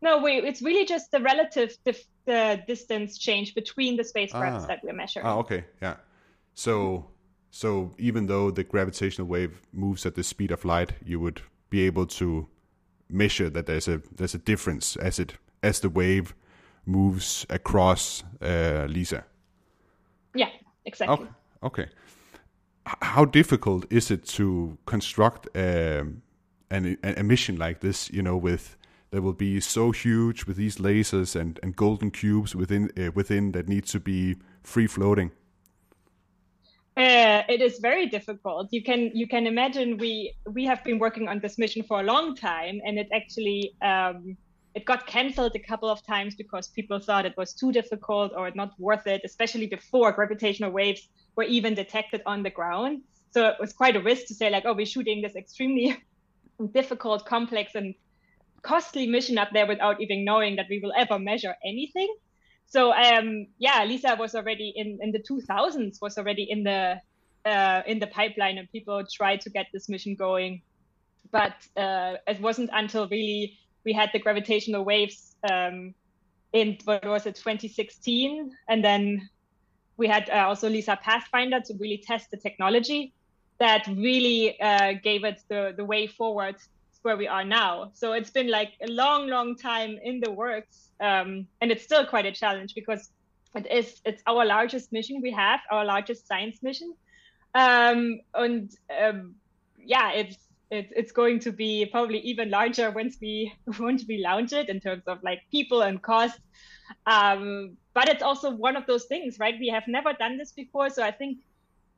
[0.00, 4.66] No, wait, it's really just the relative dif- the distance change between the spacecrafts ah.
[4.66, 5.26] that we're measuring.
[5.26, 5.96] Ah, okay, yeah.
[6.54, 7.06] So,
[7.50, 11.86] so even though the gravitational wave moves at the speed of light, you would be
[11.86, 12.48] able to
[13.08, 16.34] measure that there's a there's a difference as it as the wave
[16.84, 19.24] moves across uh, LISA.
[20.34, 20.48] Yeah,
[20.84, 21.26] exactly.
[21.62, 21.84] Okay.
[21.84, 21.90] okay.
[23.02, 26.22] How difficult is it to construct um,
[26.70, 28.10] an, a mission like this?
[28.10, 28.76] You know, with
[29.10, 33.52] that will be so huge with these lasers and, and golden cubes within uh, within
[33.52, 35.30] that need to be free floating.
[36.96, 38.68] Uh, it is very difficult.
[38.72, 42.02] You can you can imagine we we have been working on this mission for a
[42.02, 44.36] long time, and it actually um,
[44.74, 48.50] it got cancelled a couple of times because people thought it was too difficult or
[48.54, 53.02] not worth it, especially before gravitational waves were even detected on the ground.
[53.30, 55.96] So it was quite a risk to say like, oh, we're shooting this extremely
[56.72, 57.94] difficult, complex, and
[58.62, 62.12] costly mission up there without even knowing that we will ever measure anything.
[62.66, 67.00] So um, yeah, LISA was already in in the 2000s was already in the
[67.44, 70.62] uh, in the pipeline, and people tried to get this mission going,
[71.30, 75.94] but uh, it wasn't until really we had the gravitational waves um,
[76.52, 79.28] in what was it 2016, and then
[79.96, 83.14] we had uh, also LISA Pathfinder to really test the technology
[83.58, 86.56] that really uh, gave it the the way forward
[87.02, 87.90] where we are now.
[87.94, 92.06] So it's been like a long, long time in the works, um, and it's still
[92.06, 93.10] quite a challenge because
[93.54, 96.94] it is it's our largest mission we have, our largest science mission,
[97.54, 98.70] um, and
[99.02, 99.34] um,
[99.78, 100.36] yeah, it's
[100.70, 104.80] it's it's going to be probably even larger once we once we launch it in
[104.80, 106.38] terms of like people and cost.
[107.06, 109.54] Um, but it's also one of those things, right?
[109.58, 111.38] We have never done this before, so I think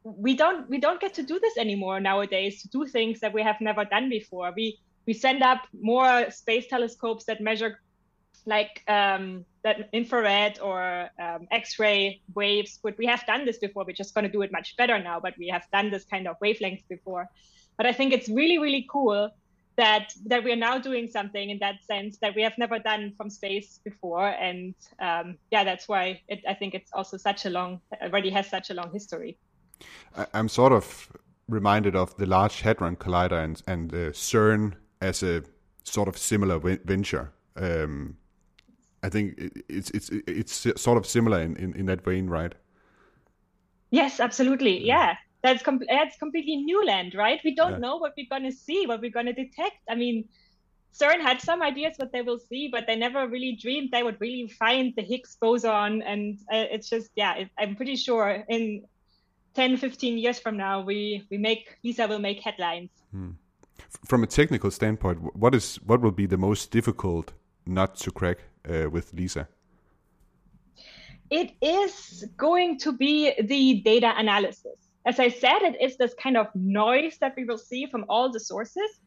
[0.02, 3.42] we don't we don't get to do this anymore nowadays to do things that we
[3.42, 4.52] have never done before.
[4.56, 4.78] We
[5.11, 7.81] we send up more space telescopes that measure
[8.46, 12.79] like um, that infrared or um, X-ray waves.
[12.81, 13.83] But we have done this before.
[13.85, 15.18] We're just going to do it much better now.
[15.18, 17.27] But we have done this kind of wavelength before.
[17.77, 19.31] But I think it's really, really cool
[19.77, 23.12] that that we are now doing something in that sense that we have never done
[23.16, 24.29] from space before.
[24.29, 28.49] And um, yeah, that's why it, I think it's also such a long already has
[28.49, 29.38] such a long history.
[30.35, 31.11] I'm sort of
[31.49, 35.42] reminded of the Large Hadron Collider and and uh, CERN as a
[35.84, 37.32] sort of similar venture.
[37.56, 38.16] Um,
[39.02, 42.54] I think it's it's it's sort of similar in, in, in that vein, right?
[43.90, 44.86] Yes, absolutely.
[44.86, 47.40] Yeah, that's com- that's completely new land, right?
[47.44, 47.78] We don't yeah.
[47.78, 49.78] know what we're gonna see, what we're gonna detect.
[49.88, 50.28] I mean,
[50.92, 54.20] CERN had some ideas what they will see, but they never really dreamed they would
[54.20, 56.02] really find the Higgs boson.
[56.02, 58.84] And uh, it's just, yeah, it, I'm pretty sure in
[59.54, 62.90] 10, 15 years from now, we we make LISA will make headlines.
[63.12, 63.30] Hmm
[64.05, 67.33] from a technical standpoint, what is what will be the most difficult
[67.66, 68.38] nut to crack
[68.69, 69.49] uh, with LISA?
[71.31, 74.79] It is going to be the data analysis.
[75.07, 78.31] As I said, it is this kind of noise that we will see from all
[78.33, 79.01] the sources.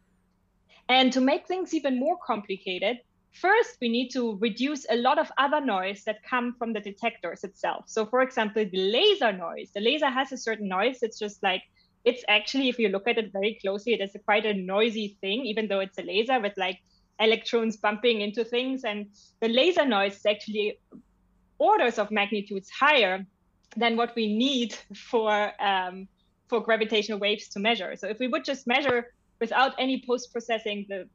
[0.90, 2.98] And to make things even more complicated,
[3.32, 7.44] first we need to reduce a lot of other noise that come from the detectors
[7.44, 7.86] itself.
[7.88, 11.04] So for example, the laser noise, the laser has a certain noise.
[11.04, 11.64] It's just like
[12.06, 15.18] it's actually, if you look at it very closely, it is a quite a noisy
[15.22, 16.80] thing, even though it's a laser with like
[17.20, 18.84] electrons bumping into things.
[18.84, 19.08] And
[19.40, 20.80] the laser noise is actually
[21.60, 23.26] orders of magnitudes higher
[23.78, 26.08] than what we need for um,
[26.48, 27.96] for gravitational waves to measure.
[27.96, 31.08] So if we would just measure without any post processing the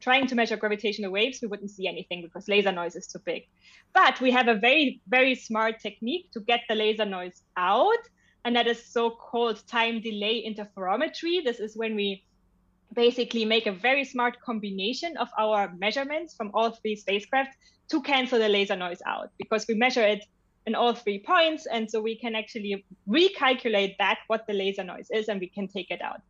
[0.00, 3.46] trying to measure gravitational waves, we wouldn't see anything because laser noise is too big.
[3.94, 8.02] But we have a very, very smart technique to get the laser noise out
[8.46, 11.42] and that is so-called time delay interferometry.
[11.42, 12.22] This is when we
[12.94, 17.50] basically make a very smart combination of our measurements from all three spacecraft
[17.90, 20.24] to cancel the laser noise out because we measure it
[20.64, 21.66] in all three points.
[21.66, 25.66] And so we can actually recalculate back what the laser noise is and we can
[25.66, 26.20] take it out.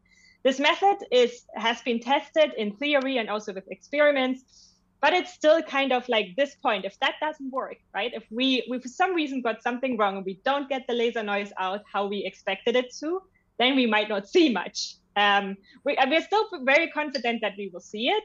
[0.42, 5.62] This method is has been tested in theory and also with experiments but it's still
[5.62, 8.12] kind of like this point if that doesn't work right?
[8.14, 11.22] If we, we for some reason got something wrong and we don't get the laser
[11.22, 13.22] noise out how we expected it to
[13.58, 14.96] then we might not see much.
[15.16, 18.24] Um, we, we're still very confident that we will see it.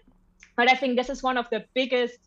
[0.58, 2.20] But i think this is one of the biggest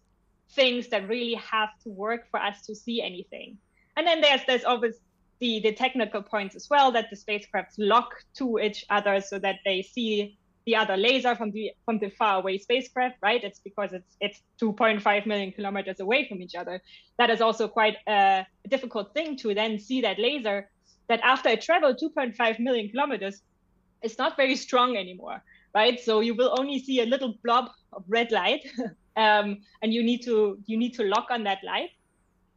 [0.53, 3.59] things that really have to work for us to see anything.
[3.97, 4.95] And then there's there's always
[5.41, 9.57] the, the technical points as well that the spacecrafts lock to each other so that
[9.65, 13.43] they see the other laser from the from the far away spacecraft, right?
[13.43, 16.81] It's because it's it's 2.5 million kilometers away from each other.
[17.19, 20.69] That is also quite a difficult thing to then see that laser
[21.09, 23.43] that after it traveled 2.5 million kilometers,
[24.03, 25.43] it's not very strong anymore,
[25.75, 26.01] right?
[26.01, 28.67] So you will only see a little blob of red light,
[29.17, 31.91] um, and you need to you need to lock on that light.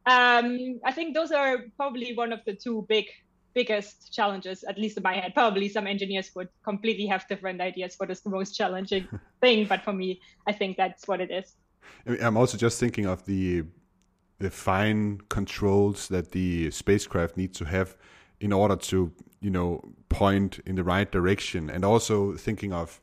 [0.05, 3.07] Um, I think those are probably one of the two big
[3.57, 5.33] biggest challenges, at least in my head.
[5.33, 9.07] Probably some engineers would completely have different ideas what is the most challenging
[9.41, 11.47] thing, but for me, I think that's what it is.
[12.21, 13.63] I'm also just thinking of the
[14.39, 17.97] the fine controls that the spacecraft needs to have
[18.39, 23.01] in order to, you know, point in the right direction, and also thinking of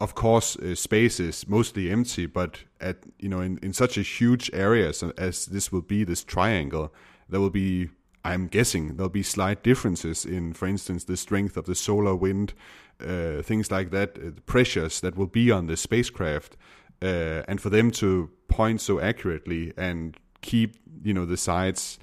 [0.00, 4.02] of course, uh, space is mostly empty, but at you know in, in such a
[4.02, 6.92] huge area as, as this will be this triangle,
[7.28, 7.88] there will be
[8.24, 12.54] I'm guessing there'll be slight differences in, for instance, the strength of the solar wind,
[13.00, 16.56] uh, things like that, uh, the pressures that will be on the spacecraft,
[17.02, 21.98] uh, and for them to point so accurately and keep, you know, the sides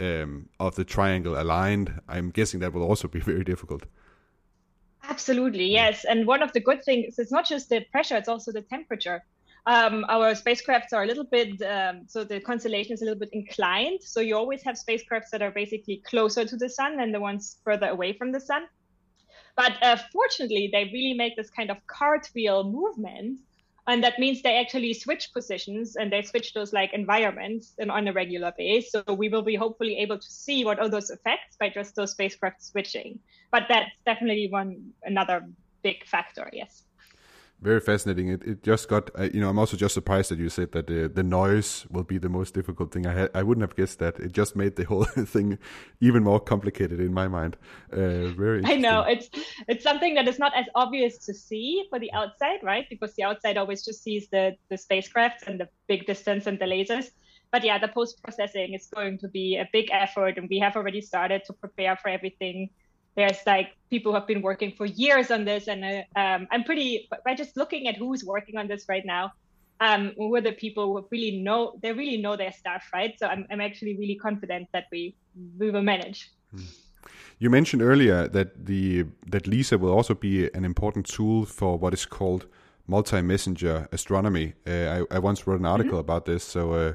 [0.00, 3.84] um, of the triangle aligned, I'm guessing that will also be very difficult.
[5.08, 6.04] Absolutely, yes.
[6.04, 9.24] And one of the good things is not just the pressure; it's also the temperature.
[9.66, 13.30] Um, our spacecrafts are a little bit, um, so the constellation is a little bit
[13.32, 14.02] inclined.
[14.02, 17.58] So you always have spacecrafts that are basically closer to the sun than the ones
[17.64, 18.66] further away from the sun.
[19.56, 23.40] But uh, fortunately, they really make this kind of cartwheel movement.
[23.86, 28.06] And that means they actually switch positions and they switch those like environments and on
[28.08, 28.92] a regular base.
[28.92, 32.12] So we will be hopefully able to see what are those effects by just those
[32.12, 33.18] spacecraft switching.
[33.50, 35.48] But that's definitely one another
[35.82, 36.84] big factor, yes
[37.62, 38.28] very fascinating.
[38.28, 40.86] It, it just got, uh, you know, I'm also just surprised that you said that
[40.86, 43.06] the, the noise will be the most difficult thing.
[43.06, 44.18] I had, I wouldn't have guessed that.
[44.18, 45.04] It just made the whole
[45.34, 45.58] thing
[46.00, 47.56] even more complicated in my mind.
[47.92, 48.62] Uh, very.
[48.64, 49.28] I know it's
[49.68, 52.86] it's something that is not as obvious to see for the outside, right?
[52.88, 56.66] Because the outside always just sees the the spacecraft and the big distance and the
[56.66, 57.10] lasers.
[57.52, 60.76] But yeah, the post processing is going to be a big effort, and we have
[60.76, 62.70] already started to prepare for everything
[63.16, 66.64] there's like people who have been working for years on this and uh, um, i'm
[66.64, 69.32] pretty by just looking at who's working on this right now
[69.80, 73.26] um, who are the people who really know they really know their stuff right so
[73.26, 75.14] i'm, I'm actually really confident that we
[75.58, 76.62] we will manage hmm.
[77.38, 81.92] you mentioned earlier that the that lisa will also be an important tool for what
[81.94, 82.46] is called
[82.86, 86.10] multi-messenger astronomy uh, I, I, once wrote an article mm-hmm.
[86.10, 86.94] about this so uh,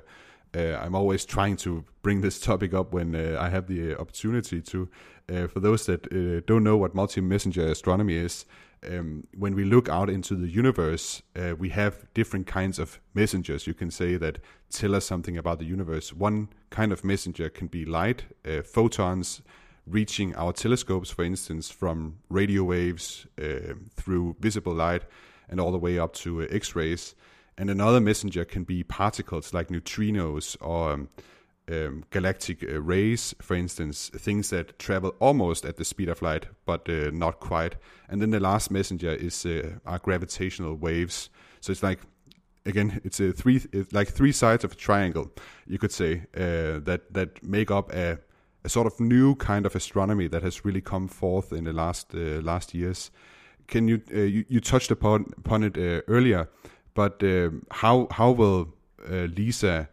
[0.55, 4.61] uh, I'm always trying to bring this topic up when uh, I have the opportunity
[4.61, 4.89] to.
[5.27, 8.45] Uh, for those that uh, don't know what multi-messenger astronomy is,
[8.87, 13.65] um, when we look out into the universe, uh, we have different kinds of messengers.
[13.65, 14.39] You can say that
[14.69, 16.13] tell us something about the universe.
[16.13, 19.41] One kind of messenger can be light, uh, photons
[19.87, 25.03] reaching our telescopes, for instance, from radio waves uh, through visible light
[25.49, 27.15] and all the way up to uh, X-rays.
[27.57, 31.09] And another messenger can be particles like neutrinos or um,
[31.71, 36.47] um, galactic uh, rays, for instance, things that travel almost at the speed of light,
[36.65, 37.75] but uh, not quite.
[38.09, 41.29] And then the last messenger is uh, our gravitational waves.
[41.61, 41.99] So it's like
[42.65, 45.31] again, it's a three, it's like three sides of a triangle,
[45.67, 48.17] you could say, uh, that that make up a,
[48.63, 52.13] a sort of new kind of astronomy that has really come forth in the last
[52.13, 53.11] uh, last years.
[53.67, 55.77] Can you, uh, you you touched upon upon it
[56.07, 56.49] earlier,
[56.95, 58.73] but um, how how will
[59.07, 59.89] LISA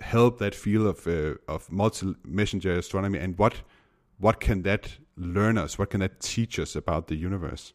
[0.00, 3.62] help that field of uh, of multi messenger astronomy, and what
[4.18, 5.78] what can that learn us?
[5.78, 7.72] What can that teach us about the universe?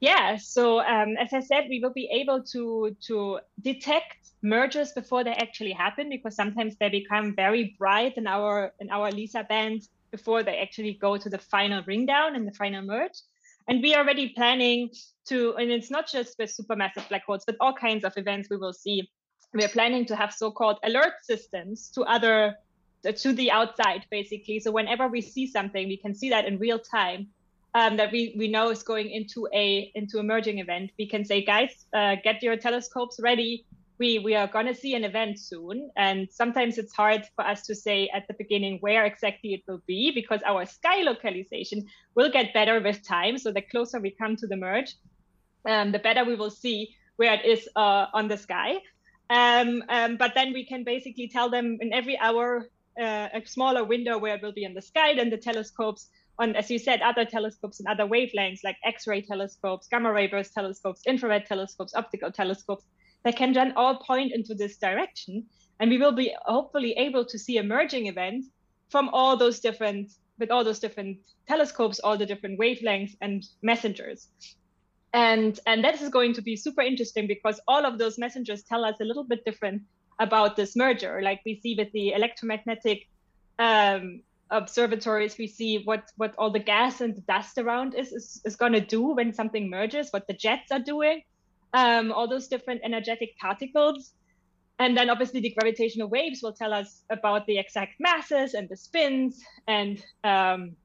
[0.00, 5.24] Yeah, so um, as I said, we will be able to to detect mergers before
[5.24, 9.88] they actually happen because sometimes they become very bright in our in our LISA band
[10.10, 13.18] before they actually go to the final ring down and the final merge.
[13.68, 14.90] And we are already planning
[15.26, 18.56] to, and it's not just with supermassive black holes, but all kinds of events we
[18.56, 19.08] will see.
[19.52, 22.56] We are planning to have so-called alert systems to other
[23.02, 24.60] to the outside basically.
[24.60, 27.28] So whenever we see something we can see that in real time
[27.74, 30.90] um, that we, we know is going into a into a merging event.
[30.98, 33.64] We can say guys uh, get your telescopes ready
[33.98, 35.90] we we are going to see an event soon.
[35.96, 39.82] And sometimes it's hard for us to say at the beginning where exactly it will
[39.86, 43.38] be because our sky localization will get better with time.
[43.38, 44.94] So the closer we come to the merge
[45.66, 48.76] um, the better we will see where it is uh, on the sky.
[49.30, 52.68] Um, um, but then we can basically tell them in every hour
[52.98, 56.54] uh, a smaller window where it will be in the sky then the telescopes on,
[56.54, 61.02] as you said, other telescopes and other wavelengths like X-ray telescopes, gamma ray burst telescopes,
[61.06, 62.84] infrared telescopes, optical telescopes.
[63.28, 65.44] They can then all point into this direction,
[65.78, 68.48] and we will be hopefully able to see emerging events
[68.88, 74.28] from all those different with all those different telescopes, all the different wavelengths and messengers.
[75.12, 78.82] And, and that is going to be super interesting because all of those messengers tell
[78.82, 79.82] us a little bit different
[80.18, 81.20] about this merger.
[81.22, 83.08] Like we see with the electromagnetic
[83.58, 88.40] um, observatories, we see what, what all the gas and the dust around is, is,
[88.46, 91.20] is going to do when something merges, what the jets are doing,
[91.74, 94.12] um, all those different energetic particles.
[94.78, 98.76] And then obviously the gravitational waves will tell us about the exact masses and the
[98.76, 100.76] spins and um,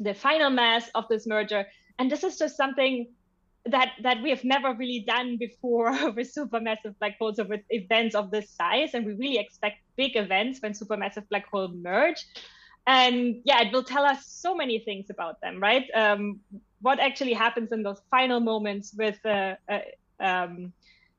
[0.00, 1.64] the final mass of this merger.
[1.98, 3.06] And this is just something
[3.66, 8.14] that that we have never really done before with supermassive black holes or with events
[8.14, 8.90] of this size.
[8.94, 12.26] And we really expect big events when supermassive black holes merge.
[12.86, 15.86] And yeah, it will tell us so many things about them, right?
[15.94, 16.40] Um,
[16.80, 19.80] what actually happens in those final moments with uh, uh,
[20.20, 20.72] um,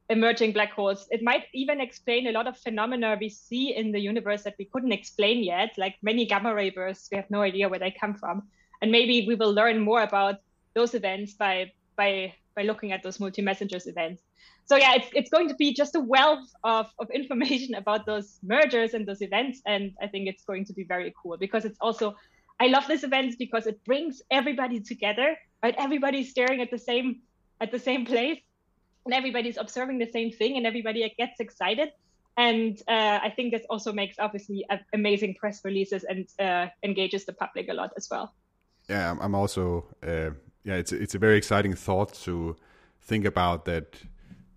[0.09, 1.07] emerging black holes.
[1.11, 4.65] It might even explain a lot of phenomena we see in the universe that we
[4.65, 7.09] couldn't explain yet, like many gamma ray bursts.
[7.11, 8.43] We have no idea where they come from.
[8.81, 10.35] And maybe we will learn more about
[10.75, 14.21] those events by by by looking at those multi-messengers events.
[14.65, 18.39] So yeah, it's it's going to be just a wealth of, of information about those
[18.43, 19.61] mergers and those events.
[19.65, 22.15] And I think it's going to be very cool because it's also
[22.59, 25.75] I love this event because it brings everybody together, right?
[25.77, 27.21] Everybody's staring at the same
[27.59, 28.39] at the same place
[29.07, 31.89] and everybody's observing the same thing and everybody gets excited.
[32.37, 37.33] And uh, i think this also makes obviously amazing press releases and uh, engages the
[37.33, 38.27] public a lot as well.
[38.87, 39.63] Yeah i'm also
[40.03, 40.31] uh,
[40.63, 42.55] yeah it's it's a very exciting thought to
[43.01, 43.87] think about that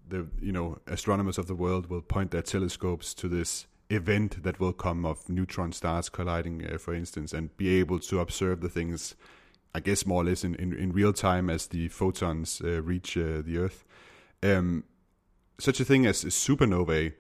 [0.09, 4.61] the you know astronomers of the world will point their telescopes to this event that
[4.61, 8.68] will come of neutron stars colliding uh, for instance and be able to observe the
[8.68, 9.14] things
[9.74, 13.16] i guess more or less in, in, in real time as the photons uh, reach
[13.16, 13.84] uh, the earth
[14.43, 14.84] um,
[15.59, 17.14] such a thing as supernovae,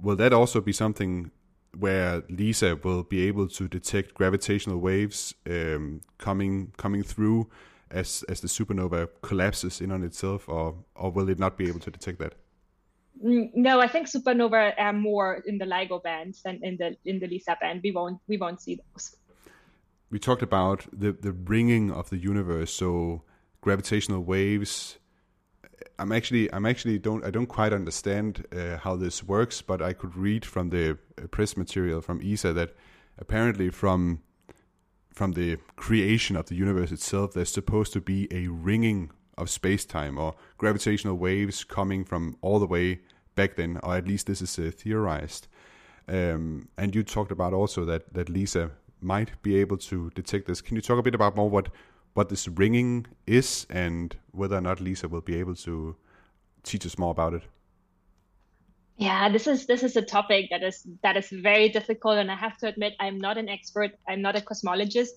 [0.00, 1.30] will that also be something
[1.78, 7.48] where LISA will be able to detect gravitational waves um, coming coming through
[7.90, 11.80] as as the supernova collapses in on itself, or or will it not be able
[11.80, 12.34] to detect that?
[13.24, 17.20] Mm, no, I think supernova are more in the LIGO band than in the in
[17.20, 17.80] the LISA band.
[17.82, 19.16] We won't we won't see those.
[20.10, 23.22] We talked about the the ringing of the universe, so
[23.60, 24.98] gravitational waves
[25.98, 29.92] I'm actually I'm actually don't I don't quite understand uh, how this works, but I
[29.92, 32.74] could read from the uh, press material from ESA that
[33.18, 34.20] apparently from
[35.12, 39.84] from the creation of the universe itself, there's supposed to be a ringing of space
[39.84, 43.00] time or gravitational waves coming from all the way
[43.34, 45.46] back then, or at least this is uh, theorized.
[46.08, 48.70] Um, and you talked about also that that LISA
[49.00, 50.60] might be able to detect this.
[50.60, 51.68] Can you talk a bit about more what
[52.14, 55.96] what this ringing is and whether or not LISA will be able to
[56.62, 57.42] teach us more about it.
[58.96, 62.36] Yeah, this is this is a topic that is that is very difficult, and I
[62.36, 63.90] have to admit I'm not an expert.
[64.08, 65.10] I'm not a cosmologist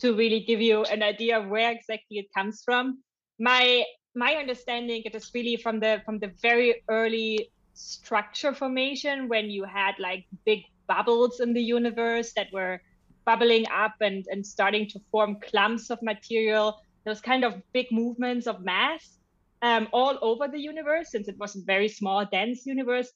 [0.00, 3.02] to really give you an idea of where exactly it comes from.
[3.38, 3.84] My
[4.14, 9.64] my understanding it is really from the from the very early structure formation when you
[9.64, 12.80] had like big bubbles in the universe that were
[13.28, 18.46] bubbling up and, and starting to form clumps of material, those kind of big movements
[18.46, 19.18] of mass
[19.60, 23.12] um, all over the universe, since it was a very small, dense universe,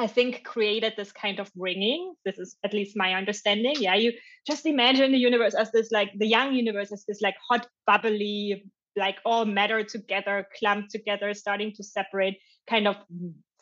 [0.00, 2.14] I think created this kind of ringing.
[2.24, 3.76] This is at least my understanding.
[3.78, 4.12] Yeah, you
[4.46, 8.64] just imagine the universe as this like the young universe as this like hot, bubbly,
[8.96, 12.36] like all matter together, clumped together, starting to separate
[12.68, 12.96] kind of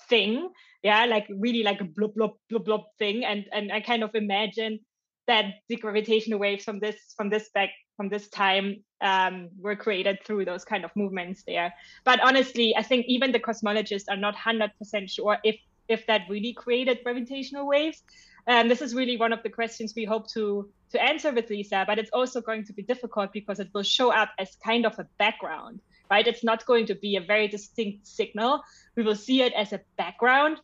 [0.08, 0.48] thing.
[0.82, 3.24] Yeah, like really like a blub blub blub blub thing.
[3.24, 4.80] And and I kind of imagine
[5.26, 10.18] that the gravitational waves from this from this back from this time um, were created
[10.24, 11.72] through those kind of movements there.
[12.04, 15.56] But honestly, I think even the cosmologists are not hundred percent sure if
[15.88, 18.02] if that really created gravitational waves.
[18.46, 21.84] And this is really one of the questions we hope to to answer with LISA.
[21.86, 24.98] But it's also going to be difficult because it will show up as kind of
[24.98, 26.26] a background, right?
[26.26, 28.62] It's not going to be a very distinct signal.
[28.96, 30.58] We will see it as a background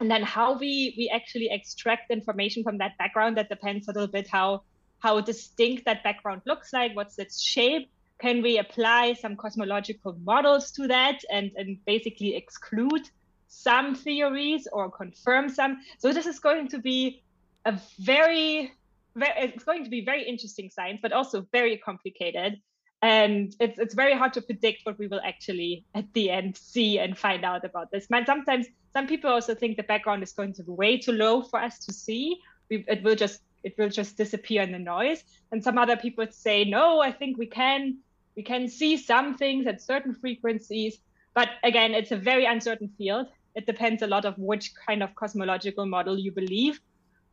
[0.00, 4.08] and then how we we actually extract information from that background that depends a little
[4.08, 4.62] bit how
[4.98, 7.90] how distinct that background looks like what's its shape.
[8.20, 13.08] Can we apply some cosmological models to that and and basically exclude
[13.48, 15.80] some theories or confirm some?
[15.98, 17.22] So this is going to be
[17.66, 18.72] a very,
[19.14, 22.60] very it's going to be very interesting science but also very complicated.
[23.02, 26.98] And it's it's very hard to predict what we will actually at the end see
[26.98, 28.06] and find out about this.
[28.06, 31.60] Sometimes some people also think the background is going to be way too low for
[31.60, 32.38] us to see.
[32.70, 35.24] We, it will just it will just disappear in the noise.
[35.50, 37.98] And some other people say, no, I think we can
[38.36, 40.98] we can see some things at certain frequencies.
[41.34, 43.26] But again, it's a very uncertain field.
[43.54, 46.80] It depends a lot of which kind of cosmological model you believe.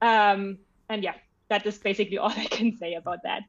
[0.01, 0.57] Um,
[0.89, 1.15] and yeah,
[1.49, 3.43] that is basically all I can say about that.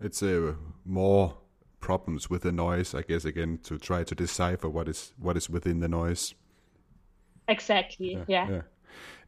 [0.00, 1.36] It's uh, more
[1.80, 3.24] problems with the noise, I guess.
[3.24, 6.34] Again, to try to decipher what is what is within the noise.
[7.50, 8.18] Exactly.
[8.26, 8.48] Yeah.
[8.48, 8.62] yeah.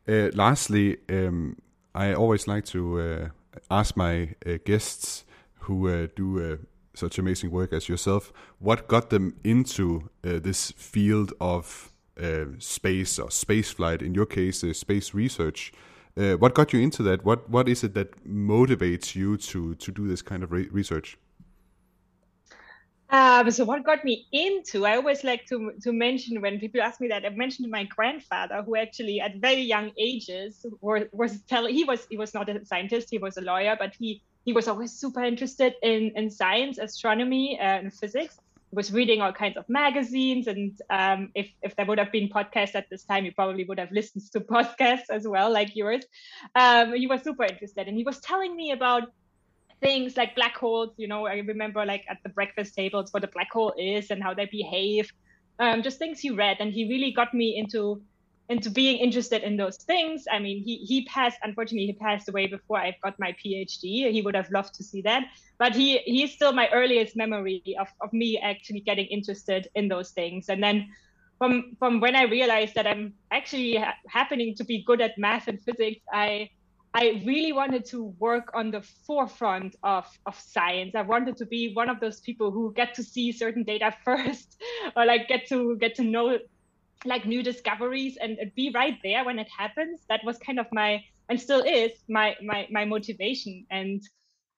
[0.09, 1.57] Uh, lastly, um,
[1.95, 3.29] I always like to uh,
[3.70, 5.25] ask my uh, guests
[5.61, 6.57] who uh, do uh,
[6.95, 11.91] such amazing work as yourself, what got them into uh, this field of
[12.59, 14.03] space or space flight?
[14.03, 15.73] In your case, space research.
[16.14, 17.25] what got you into that?
[17.25, 21.18] What What is it that motivates you to to do this kind of re research?
[23.12, 24.86] Um, so what got me into?
[24.86, 27.26] I always like to to mention when people ask me that.
[27.26, 32.06] I mentioned my grandfather, who actually at very young ages was was telling he was
[32.08, 35.22] he was not a scientist, he was a lawyer, but he he was always super
[35.22, 38.38] interested in in science, astronomy, uh, and physics.
[38.70, 42.30] He was reading all kinds of magazines, and um, if if there would have been
[42.30, 46.02] podcasts at this time, he probably would have listened to podcasts as well, like yours.
[46.54, 49.12] Um, he was super interested, and he was telling me about
[49.83, 50.91] things like black holes.
[50.97, 54.22] You know, I remember like at the breakfast tables what a black hole is and
[54.22, 55.12] how they behave.
[55.59, 58.03] Um, just things he read, and he really got me into
[58.49, 60.24] into being interested in those things.
[60.30, 61.39] I mean, he he passed.
[61.43, 64.11] Unfortunately, he passed away before I got my PhD.
[64.11, 65.24] He would have loved to see that,
[65.59, 70.11] but he he's still my earliest memory of of me actually getting interested in those
[70.11, 70.49] things.
[70.49, 70.89] And then
[71.39, 75.49] from from when I realized that I'm actually ha- happening to be good at math
[75.49, 76.51] and physics, I
[76.95, 80.95] I really wanted to work on the forefront of, of science.
[80.95, 84.61] I wanted to be one of those people who get to see certain data first,
[84.95, 86.38] or like get to get to know
[87.05, 90.01] like new discoveries and, and be right there when it happens.
[90.09, 93.66] That was kind of my and still is my my my motivation.
[93.70, 94.03] And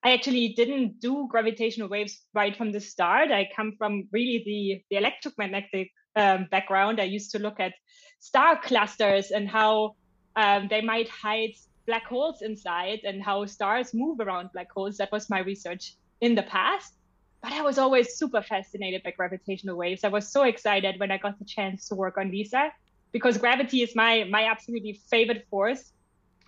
[0.02, 3.30] I actually didn't do gravitational waves right from the start.
[3.30, 7.00] I come from really the the electromagnetic um, background.
[7.00, 7.74] I used to look at
[8.18, 9.94] star clusters and how
[10.34, 11.54] um, they might hide
[11.86, 14.96] black holes inside and how stars move around black holes.
[14.96, 16.94] That was my research in the past.
[17.42, 20.02] But I was always super fascinated by gravitational waves.
[20.02, 22.72] I was so excited when I got the chance to work on LISA
[23.12, 25.92] because gravity is my my absolutely favorite force.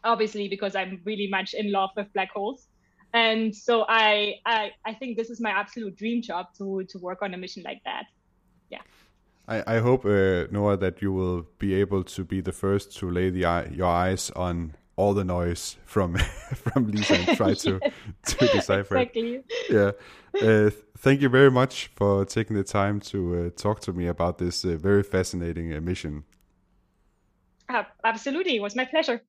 [0.04, 2.68] Obviously, because I'm really much in love with black holes.
[3.12, 7.20] And so I, I I think this is my absolute dream job to to work
[7.22, 8.04] on a mission like that.
[8.70, 8.82] Yeah.
[9.48, 13.10] I, I hope, uh, Nora, that you will be able to be the first to
[13.10, 16.16] lay the your eyes on all the noise from
[16.54, 17.80] from LISA and try to
[18.24, 19.34] to decipher exactly.
[19.34, 19.44] it.
[19.70, 19.92] Yeah.
[20.40, 24.38] Uh, thank you very much for taking the time to uh, talk to me about
[24.38, 26.24] this uh, very fascinating uh, mission.
[28.04, 29.22] absolutely, it was my pleasure.